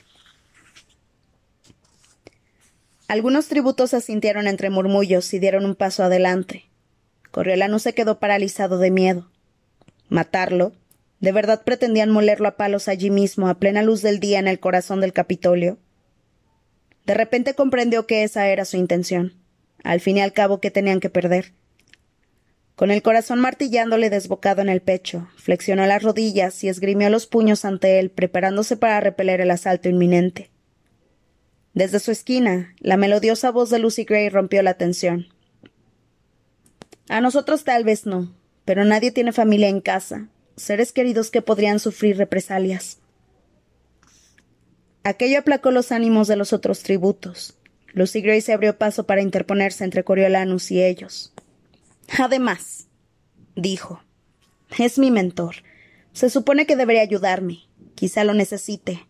Algunos 3.10 3.48
tributos 3.48 3.96
asintieron 3.96 4.46
entre 4.46 4.70
murmullos 4.70 5.34
y 5.34 5.40
dieron 5.40 5.66
un 5.66 5.74
paso 5.74 6.04
adelante. 6.04 6.70
Coriolanus 7.32 7.82
se 7.82 7.96
quedó 7.96 8.20
paralizado 8.20 8.78
de 8.78 8.92
miedo. 8.92 9.32
¿Matarlo? 10.10 10.74
¿De 11.20 11.32
verdad 11.32 11.64
pretendían 11.64 12.12
molerlo 12.12 12.48
a 12.48 12.56
palos 12.56 12.88
allí 12.88 13.10
mismo, 13.10 13.48
a 13.48 13.56
plena 13.56 13.82
luz 13.82 14.04
del 14.04 14.20
día 14.20 14.38
en 14.38 14.48
el 14.48 14.60
corazón 14.60 15.02
del 15.02 15.12
Capitolio? 15.12 15.80
De 17.08 17.16
repente 17.16 17.56
comprendió 17.56 18.06
que 18.06 18.22
esa 18.22 18.48
era 18.48 18.64
su 18.64 18.78
intención. 18.78 19.34
Al 19.84 20.02
fin 20.02 20.18
y 20.18 20.22
al 20.22 20.32
cabo, 20.32 20.62
¿qué 20.62 20.70
tenían 20.70 21.00
que 21.00 21.10
perder? 21.10 21.54
Con 22.76 22.92
el 22.92 23.02
corazón 23.02 23.40
martillándole 23.40 24.12
desbocado 24.12 24.62
en 24.62 24.70
el 24.70 24.84
pecho, 24.84 25.28
flexionó 25.36 25.88
las 25.88 26.04
rodillas 26.04 26.64
y 26.64 26.70
esgrimió 26.70 27.10
los 27.10 27.26
puños 27.26 27.66
ante 27.66 27.98
él, 27.98 28.12
preparándose 28.12 28.78
para 28.78 29.00
repeler 29.00 29.42
el 29.42 29.50
asalto 29.50 29.90
inminente. 29.90 30.52
Desde 31.74 32.00
su 32.00 32.12
esquina, 32.12 32.74
la 32.80 32.98
melodiosa 32.98 33.52
voz 33.52 33.70
de 33.70 33.80
Lucy 33.80 34.04
Gray 34.04 34.30
rompió 34.30 34.62
la 34.64 34.74
tensión. 34.74 35.28
A 37.08 37.22
nosotros 37.22 37.64
tal 37.64 37.84
vez 37.84 38.06
no, 38.06 38.34
pero 38.66 38.86
nadie 38.86 39.12
tiene 39.12 39.32
familia 39.32 39.70
en 39.70 39.82
casa, 39.82 40.28
seres 40.56 40.92
queridos 40.92 41.32
que 41.32 41.42
podrían 41.42 41.80
sufrir 41.80 42.18
represalias. 42.18 43.00
Aquello 45.04 45.40
aplacó 45.40 45.72
los 45.72 45.92
ánimos 45.92 46.28
de 46.28 46.36
los 46.36 46.54
otros 46.54 46.84
tributos. 46.84 47.58
Lucy 47.94 48.22
Gray 48.22 48.42
se 48.42 48.54
abrió 48.54 48.78
paso 48.78 49.06
para 49.06 49.22
interponerse 49.22 49.84
entre 49.84 50.04
Coriolanus 50.04 50.70
y 50.72 50.84
ellos. 50.84 51.34
Además, 52.20 52.88
dijo, 53.56 54.04
es 54.78 55.00
mi 55.00 55.10
mentor. 55.10 55.56
Se 56.14 56.30
supone 56.30 56.66
que 56.66 56.76
debería 56.76 57.02
ayudarme. 57.02 57.60
Quizá 57.96 58.24
lo 58.24 58.34
necesite. 58.34 59.08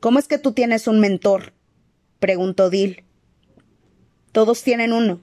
¿Cómo 0.00 0.18
es 0.18 0.28
que 0.28 0.38
tú 0.38 0.52
tienes 0.52 0.86
un 0.86 1.00
mentor? 1.00 1.52
Preguntó 2.20 2.70
Dil. 2.70 3.04
Todos 4.30 4.62
tienen 4.62 4.92
uno, 4.92 5.20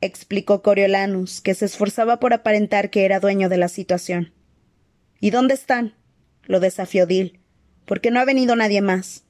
explicó 0.00 0.62
Coriolanus, 0.62 1.40
que 1.40 1.54
se 1.54 1.64
esforzaba 1.64 2.20
por 2.20 2.32
aparentar 2.32 2.90
que 2.90 3.04
era 3.04 3.18
dueño 3.18 3.48
de 3.48 3.56
la 3.56 3.68
situación. 3.68 4.32
¿Y 5.20 5.30
dónde 5.30 5.54
están? 5.54 5.94
lo 6.44 6.60
desafió 6.60 7.06
Dil. 7.06 7.40
Porque 7.84 8.10
no 8.10 8.20
ha 8.20 8.24
venido 8.24 8.54
nadie 8.54 8.80
más. 8.80 9.24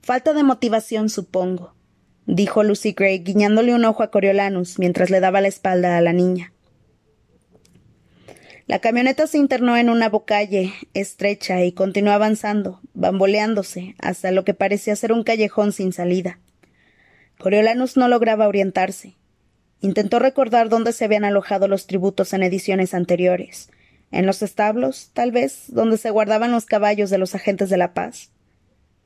Falta 0.00 0.32
de 0.32 0.44
motivación, 0.44 1.08
supongo 1.08 1.74
dijo 2.26 2.62
Lucy 2.62 2.92
Gray, 2.92 3.18
guiñándole 3.20 3.74
un 3.74 3.84
ojo 3.84 4.02
a 4.02 4.10
Coriolanus 4.10 4.78
mientras 4.78 5.10
le 5.10 5.20
daba 5.20 5.40
la 5.40 5.48
espalda 5.48 5.96
a 5.96 6.00
la 6.00 6.12
niña. 6.12 6.51
La 8.72 8.78
camioneta 8.78 9.26
se 9.26 9.36
internó 9.36 9.76
en 9.76 9.90
una 9.90 10.08
bocalle 10.08 10.72
estrecha 10.94 11.62
y 11.62 11.72
continuó 11.72 12.14
avanzando, 12.14 12.80
bamboleándose, 12.94 13.94
hasta 13.98 14.30
lo 14.30 14.46
que 14.46 14.54
parecía 14.54 14.96
ser 14.96 15.12
un 15.12 15.24
callejón 15.24 15.72
sin 15.72 15.92
salida. 15.92 16.38
Coriolanus 17.38 17.98
no 17.98 18.08
lograba 18.08 18.48
orientarse. 18.48 19.14
Intentó 19.82 20.20
recordar 20.20 20.70
dónde 20.70 20.94
se 20.94 21.04
habían 21.04 21.26
alojado 21.26 21.68
los 21.68 21.86
tributos 21.86 22.32
en 22.32 22.44
ediciones 22.44 22.94
anteriores. 22.94 23.68
En 24.10 24.24
los 24.24 24.40
establos, 24.40 25.10
tal 25.12 25.32
vez, 25.32 25.64
donde 25.68 25.98
se 25.98 26.08
guardaban 26.08 26.50
los 26.50 26.64
caballos 26.64 27.10
de 27.10 27.18
los 27.18 27.34
agentes 27.34 27.68
de 27.68 27.76
la 27.76 27.92
paz. 27.92 28.30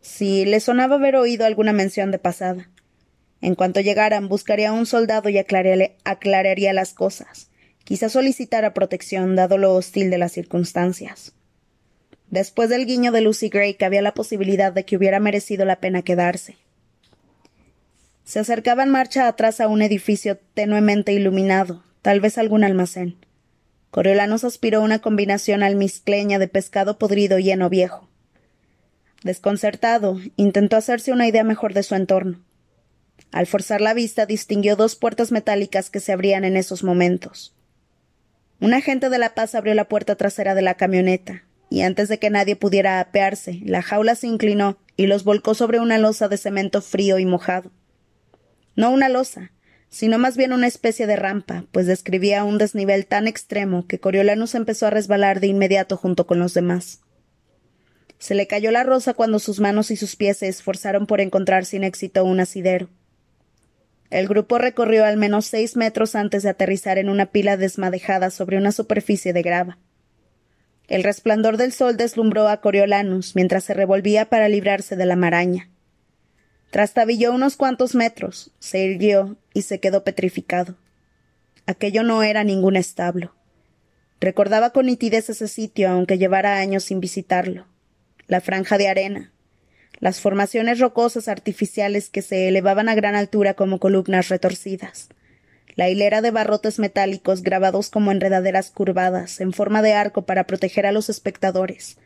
Si 0.01 0.45
le 0.45 0.61
sonaba 0.61 0.95
haber 0.95 1.17
oído 1.17 1.45
alguna 1.45 1.73
mención 1.73 2.13
de 2.13 2.21
pasada. 2.21 2.71
En 3.41 3.57
cuanto 3.57 3.81
llegaran, 3.81 4.29
buscaría 4.29 4.69
a 4.69 4.75
un 4.75 4.87
soldado 4.87 5.29
y 5.29 5.39
aclararía 5.39 6.73
las 6.73 6.95
cosas. 6.95 7.51
Quizá 7.87 8.09
solicitara 8.09 8.75
protección, 8.75 9.37
dado 9.37 9.59
lo 9.59 9.73
hostil 9.73 10.11
de 10.11 10.19
las 10.19 10.33
circunstancias. 10.33 11.35
Después 12.29 12.69
del 12.69 12.85
guiño 12.85 13.13
de 13.13 13.21
Lucy 13.21 13.49
Gray 13.49 13.75
cabía 13.75 14.03
la 14.03 14.13
posibilidad 14.13 14.73
de 14.73 14.85
que 14.85 14.97
hubiera 14.97 15.21
merecido 15.21 15.65
la 15.65 15.79
pena 15.79 16.03
quedarse. 16.03 16.57
Se 18.25 18.41
acercaba 18.41 18.83
en 18.83 18.91
marcha 18.91 19.29
atrás 19.29 19.61
a 19.61 19.69
un 19.69 19.83
edificio 19.83 20.37
tenuemente 20.55 21.13
iluminado, 21.13 21.85
tal 22.03 22.19
vez 22.19 22.39
algún 22.39 22.65
almacén. 22.65 23.19
Coriolanos 23.93 24.43
aspiró 24.43 24.83
una 24.83 24.99
combinación 24.99 25.63
almizcleña 25.63 26.41
de 26.41 26.49
pescado 26.49 26.99
podrido 26.99 27.39
y 27.39 27.53
heno 27.53 27.71
viejo. 27.71 28.09
Desconcertado, 29.23 30.19
intentó 30.35 30.77
hacerse 30.77 31.13
una 31.13 31.29
idea 31.29 31.45
mejor 31.45 31.73
de 31.73 31.85
su 31.85 31.95
entorno. 31.95 32.41
Al 33.31 33.47
forzar 33.47 33.81
la 33.81 33.95
vista 33.95 34.27
distinguió 34.27 34.75
dos 34.75 34.97
puertas 34.97 35.31
metálicas 35.31 35.89
que 35.89 36.01
se 36.01 36.11
abrían 36.11 36.45
en 36.45 36.57
esos 36.57 36.83
momentos. 36.83 37.56
Un 38.61 38.73
agente 38.73 39.11
de 39.11 39.19
la 39.19 39.35
paz 39.35 39.55
abrió 39.55 39.75
la 39.75 39.89
puerta 39.89 40.17
trasera 40.17 40.55
de 40.55 40.63
la 40.63 40.75
camioneta, 40.75 41.45
y 41.69 41.83
antes 41.83 42.09
de 42.09 42.19
que 42.19 42.31
nadie 42.31 42.57
pudiera 42.57 43.01
apearse, 43.01 43.61
la 43.65 43.83
jaula 43.83 44.15
se 44.15 44.29
inclinó 44.29 44.79
y 44.97 45.07
los 45.07 45.25
volcó 45.25 45.55
sobre 45.55 45.79
una 45.79 45.99
losa 45.99 46.29
de 46.29 46.39
cemento 46.39 46.81
frío 46.81 47.19
y 47.19 47.27
mojado. 47.27 47.71
No 48.75 48.91
una 48.91 49.09
losa, 49.09 49.53
sino 49.89 50.19
más 50.19 50.37
bien 50.37 50.53
una 50.53 50.67
especie 50.67 51.07
de 51.07 51.17
rampa, 51.17 51.65
pues 51.73 51.87
describía 51.87 52.45
un 52.45 52.59
desnivel 52.59 53.07
tan 53.07 53.29
extremo 53.29 53.87
que 53.87 54.01
Coriolanus 54.01 54.55
empezó 54.55 54.87
a 54.87 54.91
resbalar 54.91 55.41
de 55.41 55.49
inmediato 55.49 55.97
junto 55.97 56.27
con 56.27 56.39
los 56.39 56.55
demás. 56.55 57.01
Se 58.19 58.35
le 58.35 58.47
cayó 58.47 58.71
la 58.71 58.83
rosa 58.83 59.15
cuando 59.15 59.39
sus 59.39 59.61
manos 59.61 59.91
y 59.91 59.97
sus 59.97 60.17
pies 60.17 60.39
se 60.39 60.49
esforzaron 60.49 61.07
por 61.07 61.21
encontrar 61.21 61.67
sin 61.67 61.85
éxito 61.85 62.25
un 62.25 62.41
asidero. 62.41 62.89
El 64.11 64.29
grupo 64.29 64.59
recorrió 64.59 65.05
al 65.05 65.17
menos 65.17 65.47
seis 65.47 65.77
metros 65.77 66.15
antes 66.15 66.43
de 66.43 66.51
aterrizar 66.51 66.99
en 66.99 67.09
una 67.09 67.27
pila 67.27 67.57
desmadejada 67.57 68.31
sobre 68.31 68.57
una 68.57 68.73
superficie 68.73 69.33
de 69.33 69.43
grava. 69.43 69.79
El 70.89 71.03
resplandor 71.03 71.57
del 71.57 71.73
sol 71.73 71.97
deslumbró 71.97 72.49
a 72.49 72.61
Coriolanus 72.61 73.35
mientras 73.35 73.65
se 73.65 73.75
revolvía 73.75 74.27
para 74.27 74.49
librarse 74.49 74.95
de 74.95 75.07
la 75.07 75.17
maraña. 75.17 75.69
Trastabilló 76.71 77.33
unos 77.33 77.57
cuantos 77.57 77.95
metros, 77.95 78.53
se 78.61 78.85
irguió 78.85 79.37
y 79.53 79.63
se 79.63 79.81
quedó 79.81 80.05
petrificado. 80.05 80.77
Aquello 81.67 82.05
no 82.05 82.23
era 82.23 82.45
ningún 82.45 82.77
establo. 82.77 83.35
Recordaba 84.21 84.71
con 84.71 84.87
nitidez 84.87 85.29
ese 85.29 85.49
sitio, 85.49 85.91
aunque 85.91 86.19
llevara 86.19 86.59
años 86.59 86.85
sin 86.85 87.01
visitarlo. 87.01 87.67
La 88.29 88.41
franja 88.41 88.79
de 88.79 88.89
arena, 88.89 89.33
las 89.99 90.21
formaciones 90.21 90.79
rocosas 90.79 91.29
artificiales 91.29 92.11
que 92.11 92.23
se 92.23 92.49
elevaban 92.49 92.89
a 92.89 92.95
gran 92.95 93.15
altura 93.15 93.55
como 93.55 93.79
columnas 93.79 94.29
retorcidas, 94.29 95.09
la 95.75 95.89
hilera 95.89 96.23
de 96.23 96.31
barrotes 96.31 96.79
metálicos 96.79 97.43
grabados 97.43 97.91
como 97.91 98.11
enredaderas 98.11 98.71
curvadas 98.71 99.41
en 99.41 99.53
forma 99.53 99.83
de 99.83 99.93
arco 99.93 100.23
para 100.23 100.45
proteger 100.45 100.87
a 100.87 100.93
los 100.93 101.11
espectadores. 101.11 101.99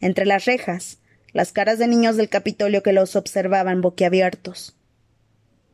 Entre 0.00 0.26
las 0.26 0.44
rejas, 0.44 0.98
las 1.32 1.52
caras 1.52 1.78
de 1.78 1.86
niños 1.86 2.16
del 2.16 2.28
Capitolio 2.28 2.82
que 2.82 2.92
los 2.92 3.14
observaban 3.14 3.80
boquiabiertos. 3.80 4.76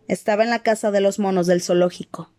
Estaba 0.08 0.44
en 0.44 0.50
la 0.50 0.62
casa 0.62 0.90
de 0.90 1.00
los 1.00 1.18
monos 1.18 1.46
del 1.46 1.62
zoológico. 1.62 2.30